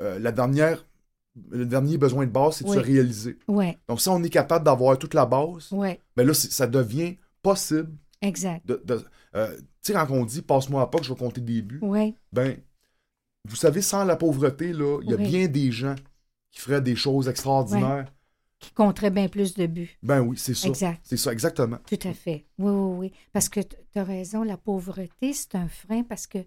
[0.00, 0.86] euh, la dernière,
[1.50, 2.76] le dernier besoin de base, c'est de Oui.
[2.76, 3.38] se réaliser.
[3.88, 5.70] Donc, si on est capable d'avoir toute la base,
[6.16, 8.64] ben là, ça devient possible exact.
[8.66, 8.80] de.
[8.84, 9.04] de-
[9.34, 12.14] euh, tu sais, quand on dit passe-moi pas que je vais compter des buts, Oui,
[12.32, 12.56] ben,
[13.48, 15.94] vous savez, sans la pauvreté, il y a bien des gens
[16.50, 18.12] qui feraient des choses extraordinaires.
[18.62, 19.98] Qui compterait bien plus de buts.
[20.02, 20.68] Ben oui, c'est ça.
[20.68, 21.00] Exact.
[21.04, 21.78] C'est ça, exactement.
[21.86, 22.46] Tout à fait.
[22.58, 23.12] Oui, oui, oui.
[23.32, 26.38] Parce que tu as raison, la pauvreté, c'est un frein parce que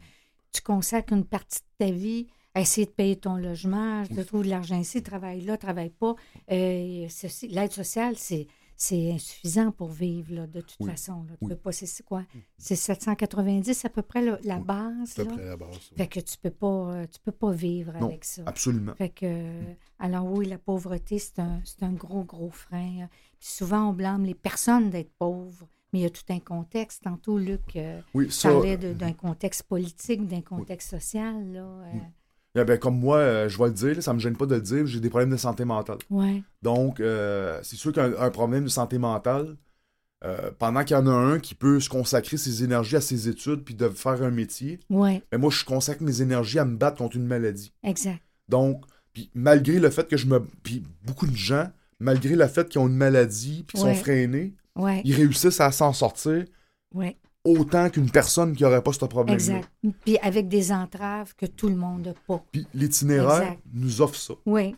[0.52, 4.46] tu consacres une partie de ta vie à essayer de payer ton logement, de trouver
[4.46, 6.16] de l'argent ici, travaille là, travaille pas.
[6.52, 8.48] Euh, ceci- L'aide sociale, c'est
[8.78, 11.24] c'est insuffisant pour vivre, là, de toute façon.
[11.24, 11.36] Là.
[11.42, 12.26] Tu peux pas, c'est quoi?
[12.58, 15.18] C'est 790 à peu près la base.
[15.18, 15.78] À peu près la base.
[15.96, 18.44] Fait que tu peux pas, euh, tu peux pas vivre avec ça.
[18.46, 18.94] Absolument.
[18.96, 19.50] Fait que,
[20.00, 23.08] alors oui, la pauvreté, c'est un, un, gros, gros frein.
[23.40, 25.68] Puis souvent, on blâme les personnes d'être pauvres.
[25.94, 27.04] Mais il y a tout un contexte.
[27.04, 28.02] Tantôt, Luc euh,
[28.44, 31.54] parlait d'un contexte politique, d'un contexte social.
[31.54, 31.86] Là,
[32.64, 34.86] ben, comme moi, euh, je vais le dire, ça me gêne pas de le dire,
[34.88, 35.98] j'ai des problèmes de santé mentale.
[36.10, 36.42] Ouais.
[36.62, 39.58] Donc, euh, c'est sûr qu'un problème de santé mentale,
[40.24, 43.28] euh, pendant qu'il y en a un qui peut se consacrer ses énergies à ses
[43.28, 45.22] études puis de faire un métier, ouais.
[45.32, 47.74] ben moi, je consacre mes énergies à me battre contre une maladie.
[47.84, 48.22] Exact.
[48.48, 50.46] Donc, puis malgré le fait que je me.
[50.64, 54.54] Puis beaucoup de gens, malgré le fait qu'ils ont une maladie puis qu'ils sont freinés,
[55.04, 56.46] ils réussissent à s'en sortir.
[57.46, 59.34] Autant qu'une personne qui n'aurait pas ce problème-là.
[59.36, 59.70] Exact.
[60.04, 62.44] Puis avec des entraves que tout le monde n'a pas.
[62.52, 64.34] Puis l'itinéraire nous offre ça.
[64.46, 64.76] Oui.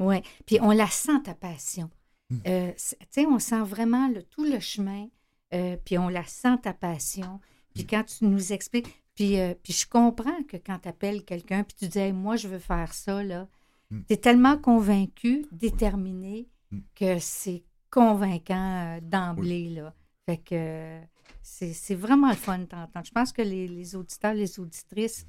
[0.00, 0.16] Oui.
[0.46, 1.88] Puis on la sent, ta passion.
[2.30, 2.38] Hmm.
[2.46, 5.06] Euh, tu sais, on sent vraiment le, tout le chemin,
[5.54, 7.40] euh, puis on la sent, ta passion.
[7.74, 11.62] Puis quand tu nous expliques, puis, euh, puis je comprends que quand tu appelles quelqu'un,
[11.62, 13.48] puis tu dis, moi, je veux faire ça, là,
[13.90, 14.00] hmm.
[14.08, 16.78] tu es tellement convaincu, déterminé, hmm.
[16.94, 19.94] que c'est convaincant d'emblée, là.
[20.26, 21.00] Fait que
[21.42, 23.04] c'est vraiment le fun d'entendre.
[23.04, 25.26] Je pense que les, les, auditeurs, les auditrices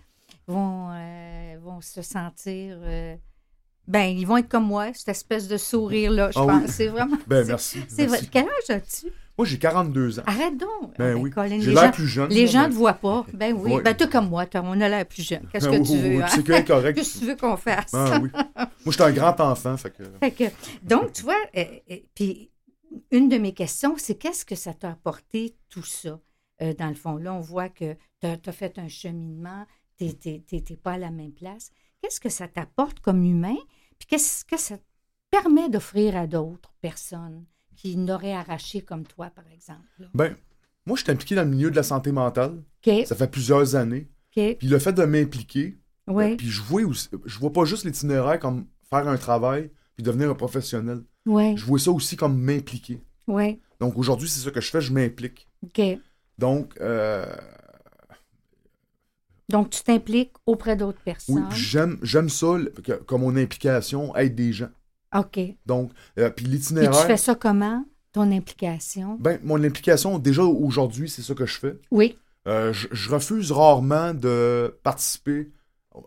[0.47, 2.77] vont, euh, vont se sentir.
[2.81, 3.15] Euh,
[3.87, 6.69] ben, ils vont être comme moi, cette espèce de sourire-là, je ah pense.
[6.69, 7.17] C'est vraiment.
[7.27, 7.79] Ben, merci.
[7.79, 8.19] Vrai.
[8.31, 9.07] Quel âge as-tu?
[9.37, 10.23] Moi, j'ai 42 ans.
[10.27, 10.95] Arrête donc.
[10.97, 11.31] Ben oui.
[11.59, 12.29] J'ai l'air plus jeune.
[12.29, 13.25] Les gens ne te voient pas.
[13.33, 13.81] Ben oui.
[13.83, 15.47] Ben, toi comme moi, on a l'air plus jeune.
[15.51, 16.23] Qu'est-ce que tu veux?
[16.23, 16.27] Hein?
[16.29, 16.95] C'est correct.
[16.95, 17.93] Qu'est-ce que tu veux qu'on fasse?
[17.93, 18.29] Ah, oui.
[18.33, 19.75] Moi, je suis un grand enfant.
[19.75, 20.03] Fait que...
[20.19, 20.43] Fait que
[20.83, 21.63] donc, tu vois, euh,
[22.13, 22.51] puis
[23.11, 26.19] une de mes questions, c'est qu'est-ce que ça t'a apporté tout ça?
[26.61, 29.65] Euh, dans le fond, là, on voit que tu as, fait un cheminement,
[29.97, 31.71] tu n'étais pas à la même place.
[32.01, 33.57] Qu'est-ce que ça t'apporte comme humain?
[33.97, 34.77] Puis qu'est-ce que ça
[35.31, 40.09] permet d'offrir à d'autres personnes qui n'auraient arraché comme toi, par exemple?
[40.13, 40.35] Ben,
[40.85, 42.61] moi, je suis impliqué dans le milieu de la santé mentale.
[43.05, 44.09] Ça fait plusieurs années.
[44.31, 46.81] Puis le fait de m'impliquer, ben, puis je vois,
[47.25, 51.03] je vois pas juste l'itinéraire comme faire un travail puis devenir un professionnel.
[51.25, 53.01] Je vois ça aussi comme m'impliquer.
[53.27, 53.59] Ouais.
[53.79, 55.47] Donc aujourd'hui, c'est ça que je fais, je m'implique.
[55.63, 55.81] OK.
[56.37, 56.73] Donc.
[56.81, 57.25] Euh...
[59.49, 61.47] Donc, tu t'impliques auprès d'autres personnes.
[61.49, 64.69] Oui, j'aime, j'aime ça, que, comme mon implication, aide des gens.
[65.15, 65.39] OK.
[65.65, 66.97] Donc, euh, puis l'itinéraire.
[66.97, 69.17] Et tu fais ça comment, ton implication?
[69.19, 71.77] Ben, mon implication, déjà aujourd'hui, c'est ça que je fais.
[71.91, 72.17] Oui.
[72.47, 75.49] Euh, je, refuse rarement de participer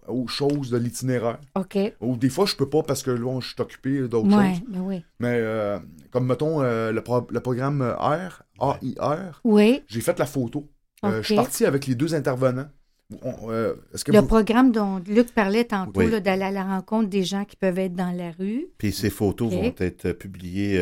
[0.09, 1.39] aux choses de l'itinéraire.
[1.55, 1.79] OK.
[2.01, 4.61] Ou des fois, je peux pas parce que là, je suis occupé d'autres choses.
[4.69, 5.05] Ben oui.
[5.21, 5.79] Mais euh,
[6.11, 9.83] comme, mettons, euh, le, le, programme R, AIR, oui.
[9.87, 10.69] j'ai fait la photo.
[11.05, 12.69] Euh, je suis parti avec les deux intervenants.
[13.11, 17.79] que le programme dont Luc parlait tantôt, d'aller à la rencontre des gens qui peuvent
[17.79, 18.67] être dans la rue.
[18.79, 20.81] Puis ces photos vont être publiées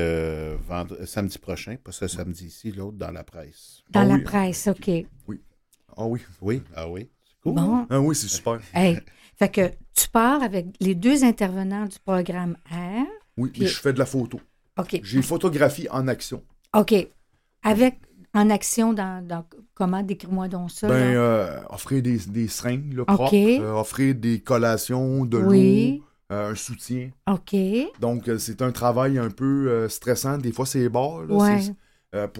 [1.04, 3.82] samedi prochain, pas ce samedi ici, l'autre dans la presse.
[3.90, 4.88] Dans ah la presse, OK.
[5.28, 5.40] Oui.
[5.96, 6.20] Ah oui.
[6.40, 7.08] Oui, ah oui.
[7.44, 7.86] Bon.
[7.90, 8.58] Ah oui, c'est super.
[8.72, 8.98] Hey.
[9.36, 13.04] Fait que tu pars avec les deux intervenants du programme R.
[13.36, 14.40] Oui, puis je fais de la photo.
[14.78, 15.00] OK.
[15.02, 16.42] J'ai photographie en action.
[16.74, 16.94] OK.
[17.62, 17.98] Avec
[18.34, 20.02] en action dans, dans comment?
[20.02, 20.88] Décris-moi donc ça?
[20.88, 26.50] Ben, euh, offrir des, des seringues là, propres, euh, offrir des collations, de l'eau, euh,
[26.50, 27.10] un soutien.
[27.30, 27.56] OK.
[28.00, 30.38] Donc, c'est un travail un peu stressant.
[30.38, 31.20] Des fois, c'est bas.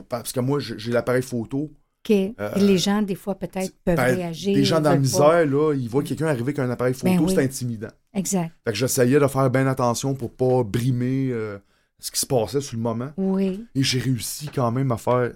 [0.09, 1.71] parce que moi, j'ai l'appareil photo.
[2.11, 4.57] Euh, les gens, des fois, peut-être peuvent ben, réagir.
[4.57, 7.29] Les gens dans la misère, là, ils voient quelqu'un arriver avec un appareil photo, ben
[7.29, 7.89] c'est intimidant.
[8.13, 8.53] Exact.
[8.65, 11.59] Fait que j'essayais de faire bien attention pour pas brimer euh,
[11.99, 13.11] ce qui se passait sur le moment.
[13.17, 13.65] Oui.
[13.75, 15.33] Et j'ai réussi quand même à faire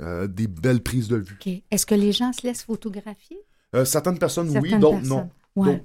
[0.00, 1.38] euh, des belles prises de vue.
[1.70, 3.38] Est-ce que les gens se laissent photographier?
[3.84, 5.30] certaines personnes, oui, d'autres non.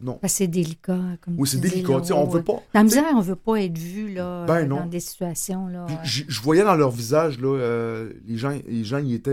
[0.01, 0.19] non.
[0.25, 0.97] c'est délicat.
[1.21, 2.01] Comme oui, c'est délicat.
[2.15, 2.53] on veut pas.
[2.53, 5.67] Dans la misère, on veut pas être vu là, ben dans des situations.
[5.67, 9.31] Là, je voyais dans leur visage, là, les gens, les gens y étaient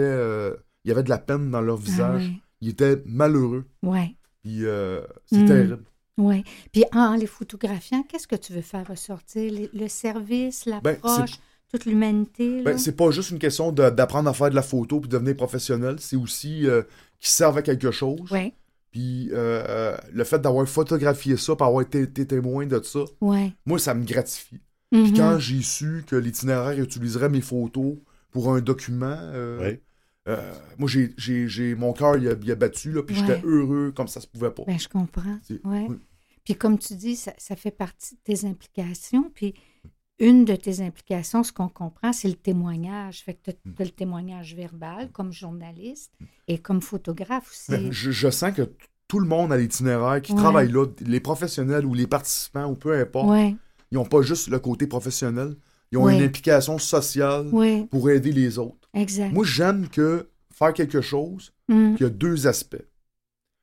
[0.85, 2.33] il y avait de la peine dans leur ah visage.
[2.61, 3.65] Ils étaient malheureux.
[3.83, 4.17] Oui.
[4.43, 5.47] Puis euh, c'est hmm.
[5.47, 5.85] terrible.
[6.19, 6.45] Oui.
[6.73, 9.53] Puis en les photographiant, qu'est-ce que tu veux faire ressortir?
[9.73, 11.39] Le, service, ben, l'approche,
[11.73, 12.63] toute l'humanité?
[12.63, 15.97] Ben, c'est pas juste une question d'apprendre à faire de la photo puis devenir professionnel.
[15.99, 16.83] C'est aussi euh,
[17.19, 18.31] qu'ils servent à quelque chose.
[18.31, 18.53] Oui.
[18.91, 23.53] Puis euh, le fait d'avoir photographié ça, pour avoir été, témoin de ça, ouais.
[23.65, 24.61] moi, ça me gratifie.
[24.91, 25.17] Puis mm-hmm.
[25.17, 27.95] quand j'ai su que l'itinéraire utiliserait mes photos
[28.31, 29.17] pour un document,
[29.61, 29.81] oui.
[30.29, 34.27] Euh, moi, j'ai, mon cœur, il a, battu, là, puis j'étais heureux comme ça se
[34.27, 34.63] pouvait pas.
[34.67, 35.39] Ben, je comprends.
[35.65, 35.89] Ouais.
[36.45, 39.31] Puis comme tu dis, ça, fait partie de tes implications.
[39.35, 39.55] Puis
[40.19, 43.23] une de tes implications, ce qu'on comprend, c'est le témoignage.
[43.23, 46.13] Fait que tu as, le témoignage verbal comme journaliste
[46.49, 47.73] et comme photographe aussi.
[47.73, 48.71] Ben, je, sens que
[49.09, 52.99] tout le monde à l'itinéraire qui travaille là, les professionnels ou les participants ou peu
[52.99, 53.37] importe,
[53.91, 55.55] ils n'ont pas juste le côté professionnel,
[55.93, 57.51] ils ont une implication sociale
[57.91, 58.89] pour aider les autres.
[58.95, 59.33] Exact.
[59.33, 61.97] Moi, j'aime que faire quelque chose mm.
[61.97, 62.85] qui a deux aspects.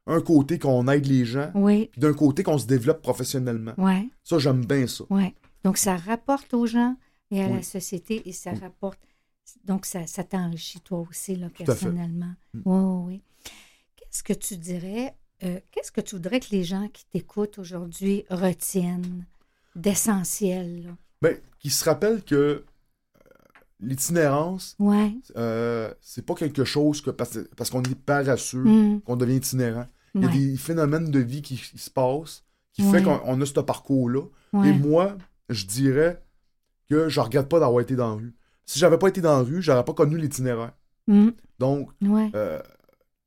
[0.08, 3.74] Un côté qu'on aide les gens, puis d'un côté qu'on se développe professionnellement.
[3.78, 4.10] Ouais.
[4.24, 5.04] Ça, j'aime bien ça.
[5.10, 5.36] Ouais.
[5.64, 6.96] Donc, ça rapporte aux gens
[7.32, 9.00] et à la société et ça rapporte.
[9.66, 12.34] Donc, ça, ça t'enrichit toi aussi, là, personnellement.
[12.54, 12.62] Mm.
[12.66, 13.22] Oui, oui.
[13.96, 18.26] Qu'est-ce que tu dirais, euh, qu'est-ce que tu voudrais que les gens qui t'écoutent aujourd'hui
[18.30, 19.26] retiennent
[19.76, 20.96] d'essentiel?
[21.22, 22.64] Bien, qu'ils se rappellent que euh,
[23.80, 25.14] l'itinérance, ouais.
[25.38, 27.38] Euh, c'est pas quelque chose que parce,
[27.70, 29.02] qu'on est paresseux mm.
[29.02, 29.88] qu'on devient itinérant.
[30.16, 32.44] Il y a des phénomènes de vie qui, se passent
[32.74, 34.24] qui fait qu'on a ce parcours-là.
[34.66, 35.18] Et moi,
[35.50, 36.24] je dirais
[36.90, 38.36] que je regrette pas d'avoir été dans la rue.
[38.66, 40.74] Si j'avais pas été dans la rue, j'aurais pas connu l'itinéraire.
[41.08, 41.30] Mm.
[41.60, 42.62] Donc, euh,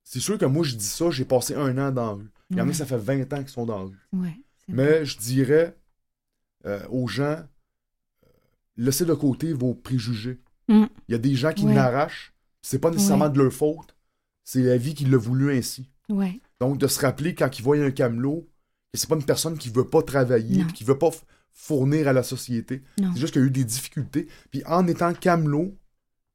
[0.05, 2.30] c'est sûr que moi, je dis ça, j'ai passé un an dans la rue.
[2.51, 4.34] Il y en a, ça fait 20 ans qu'ils sont dans la rue.
[4.68, 5.76] Mais je dirais
[6.66, 7.38] euh, aux gens,
[8.77, 10.41] laissez de côté vos préjugés.
[10.68, 10.85] Mm.
[11.09, 13.97] Il y a des gens qui n'arrachent, c'est pas nécessairement de leur faute,
[14.45, 15.89] c'est la vie qui l'a voulu ainsi.
[16.61, 18.49] Donc, de se rappeler quand ils voient un camelot,
[18.93, 21.11] que c'est pas une personne qui veut pas travailler, qui veut pas
[21.53, 22.83] fournir à la société.
[22.99, 24.29] C'est juste qu'il y a eu des difficultés.
[24.51, 25.75] Puis en étant camelot,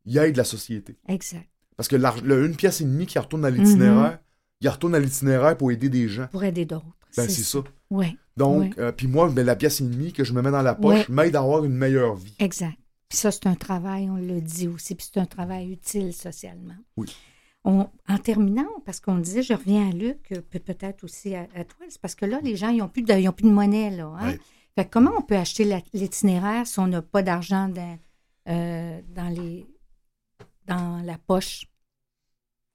[0.05, 0.97] il aide la société.
[1.07, 1.47] Exact.
[1.75, 4.17] Parce que une pièce et demie qui retourne à l'itinéraire, mhm.
[4.61, 6.27] il retourne à l'itinéraire pour aider des gens.
[6.27, 6.85] Pour aider d'autres.
[7.15, 7.59] Ben, c'est ça.
[7.89, 8.17] Oui.
[8.38, 10.75] Donc, euh, puis moi, ben, la pièce et demie que je me mets dans la
[10.75, 12.35] poche m'aide à avoir une meilleure vie.
[12.39, 12.77] Exact.
[13.09, 16.75] Puis ça, c'est un travail, on le dit aussi, puis c'est un travail utile socialement.
[16.97, 17.07] Oui
[17.67, 21.99] en terminant, parce qu'on disait, je reviens à Luc, euh, peut-être aussi à, toi, c'est
[21.99, 23.89] parce que là, les gens, ils n'ont plus, de, plus de monnaie.
[23.89, 24.35] Là, hein?
[24.75, 27.99] fait comment on peut acheter l'itinéraire si on n'a pas d'argent dans,
[28.47, 29.67] euh, dans, les,
[30.65, 31.65] dans la poche?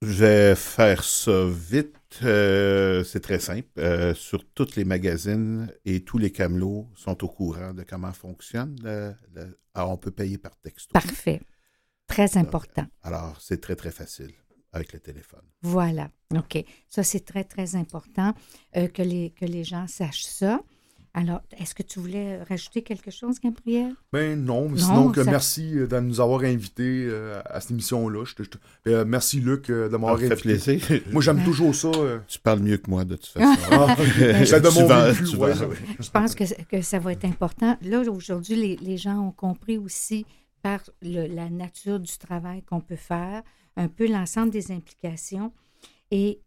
[0.02, 1.96] Je vais faire ça vite.
[2.22, 3.68] Euh, c'est très simple.
[4.14, 8.76] sur toutes les magazines et tous les camelots sont au courant de comment fonctionne.
[9.74, 10.92] alors, on peut payer par texte.
[10.92, 11.40] Parfait.
[12.08, 12.84] Très important.
[13.02, 14.32] alors, c'est très, très facile
[14.72, 15.44] avec le téléphone.
[15.62, 16.10] Voilà.
[16.34, 16.64] OK.
[16.88, 18.34] Ça, c'est très, très important
[18.76, 20.60] euh, que, les, que les gens sachent ça.
[21.14, 23.92] Alors, est-ce que tu voulais rajouter quelque chose, Gabriel?
[24.14, 28.24] Ben non, mais sinon, merci euh, de nous avoir invités euh, à cette émission-là.
[29.04, 30.28] merci, Luc, de m'avoir invité.
[30.30, 30.42] Ça fait
[30.88, 31.02] plaisir.
[31.12, 31.90] Moi, j'aime toujours ça.
[32.26, 33.60] Tu parles mieux que moi, de toute façon.
[33.72, 37.76] ah, de mon Je pense que, que, ça va être important.
[37.82, 40.24] Là, aujourd'hui, les, les, gens ont compris aussi
[40.62, 43.42] par la nature du travail qu'on peut faire,
[43.76, 45.52] un peu l'ensemble des implications.
[46.10, 46.40] Et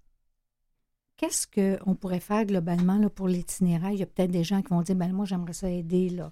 [1.18, 3.92] qu'est-ce qu'on pourrait faire globalement là, pour l'itinéraire?
[3.92, 6.10] Il y a peut-être des gens qui vont dire, ben moi, j'aimerais ça aider.
[6.10, 6.32] Là.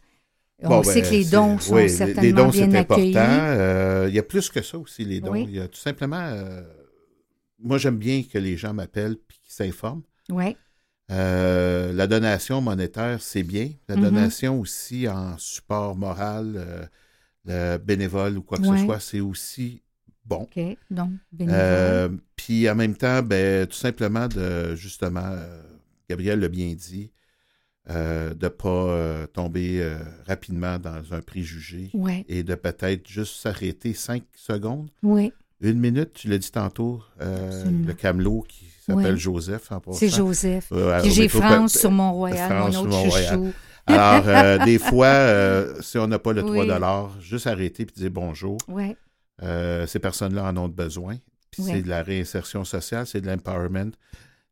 [0.63, 3.17] On sait ben, que les dons sont oui, certainement les dons, bien accueillis.
[3.17, 5.35] Euh, il y a plus que ça aussi, les dons.
[5.35, 6.21] Il y a tout simplement...
[6.21, 6.61] Euh,
[7.59, 10.03] moi, j'aime bien que les gens m'appellent et qu'ils s'informent.
[10.29, 10.57] Oui.
[11.11, 13.69] Euh, la donation monétaire, c'est bien.
[13.87, 14.01] La mm-hmm.
[14.01, 16.89] donation aussi en support moral,
[17.45, 19.81] le bénévole ou quoi que ce soit, c'est aussi
[20.25, 20.47] bon.
[20.55, 20.59] OK,
[20.89, 21.11] donc,
[21.41, 25.61] euh, puis en même temps, ben, tout simplement, de justement, euh,
[26.09, 27.11] Gabriel l'a bien dit,
[27.89, 29.85] euh, de ne pas tomber
[30.25, 31.91] rapidement dans un préjugé
[32.27, 34.89] et de peut-être juste s'arrêter cinq secondes.
[35.01, 35.33] Oui.
[35.61, 40.71] Une minute, tu l'as dit tantôt, le camelot qui s'appelle Joseph en C'est Joseph.
[41.05, 43.53] j'ai France sur Mont-Royal, mon autre chouchou.
[43.85, 48.57] Alors, des fois, si on n'a pas le 3 juste arrêter et dire bonjour.
[48.69, 48.95] Ouais.
[49.41, 51.17] Euh, ces personnes-là en ont besoin.
[51.51, 53.91] C'est de la réinsertion sociale, c'est de l'empowerment,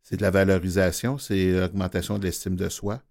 [0.04, 3.02] c'est de la valorisation, c'est l'augmentation de l'estime de soi.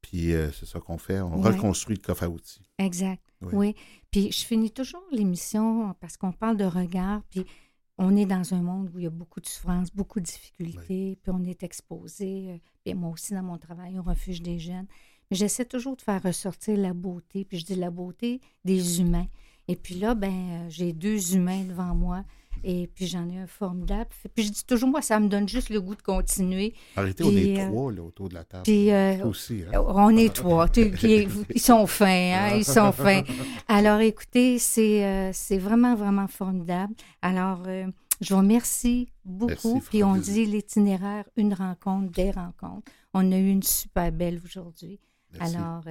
[0.00, 2.62] Puis euh, c'est ça qu'on fait, on reconstruit le coffre à outils.
[2.78, 3.22] Exact.
[3.42, 3.74] Oui.
[4.10, 7.44] Puis je finis toujours l'émission parce qu'on parle de regard, puis
[7.98, 11.18] on est dans un monde où il y a beaucoup de souffrance, beaucoup de difficultés,
[11.22, 12.52] puis on est exposé.
[12.52, 14.86] Euh, puis moi aussi, dans mon travail, au refuge des jeunes.
[15.30, 19.28] Mais j'essaie toujours de faire ressortir la beauté, puis je dis la beauté des humains.
[19.68, 22.24] Et puis là, ben, euh, j'ai deux humains devant moi.
[22.66, 24.08] Et puis j'en ai un formidable.
[24.34, 26.72] Puis je dis toujours, moi, ça me donne juste le goût de continuer.
[26.96, 28.62] Arrêtez, on est euh, trois là, autour de la table.
[28.62, 29.84] Puis, euh, aussi, hein?
[29.86, 30.66] On est trois.
[30.76, 32.56] ils sont fins, hein?
[32.56, 33.22] Ils sont fins.
[33.68, 36.94] Alors écoutez, c'est c'est vraiment, vraiment formidable.
[37.20, 37.64] Alors,
[38.22, 39.80] je vous remercie beaucoup.
[39.80, 42.90] puis on dit l'itinéraire, une rencontre, des rencontres.
[43.12, 45.00] On a eu une super belle aujourd'hui.
[45.38, 45.82] Alors,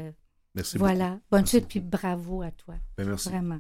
[0.55, 1.19] Merci voilà.
[1.31, 2.75] Bonne suite, puis bravo à toi.
[2.97, 3.29] Ben, merci.
[3.29, 3.57] Vraiment.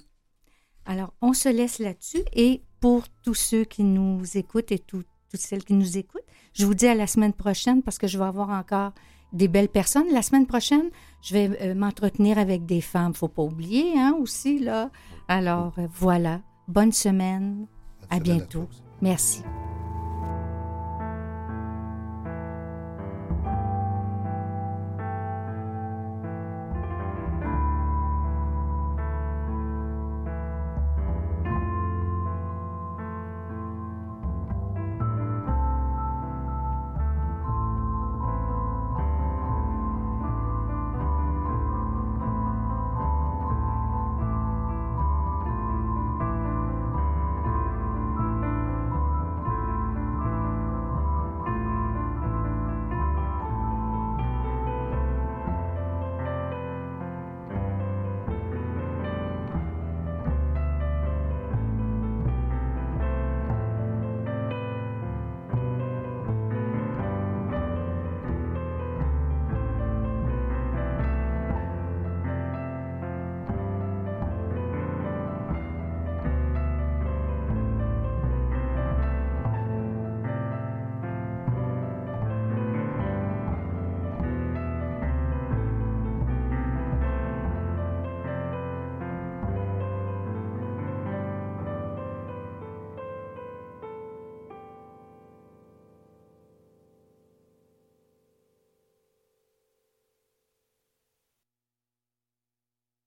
[0.85, 2.23] Alors, on se laisse là-dessus.
[2.33, 6.21] Et pour tous ceux qui nous écoutent et toutes celles qui nous écoutent,
[6.53, 8.93] je vous dis à la semaine prochaine parce que je vais avoir encore
[9.31, 10.11] des belles personnes.
[10.11, 10.89] La semaine prochaine,
[11.21, 13.13] je vais euh, m'entretenir avec des femmes.
[13.13, 14.91] Faut pas oublier, hein, aussi, là.
[15.27, 16.41] Alors, euh, voilà.
[16.67, 17.67] Bonne semaine.
[18.09, 18.69] à bientôt.
[19.01, 19.41] Merci.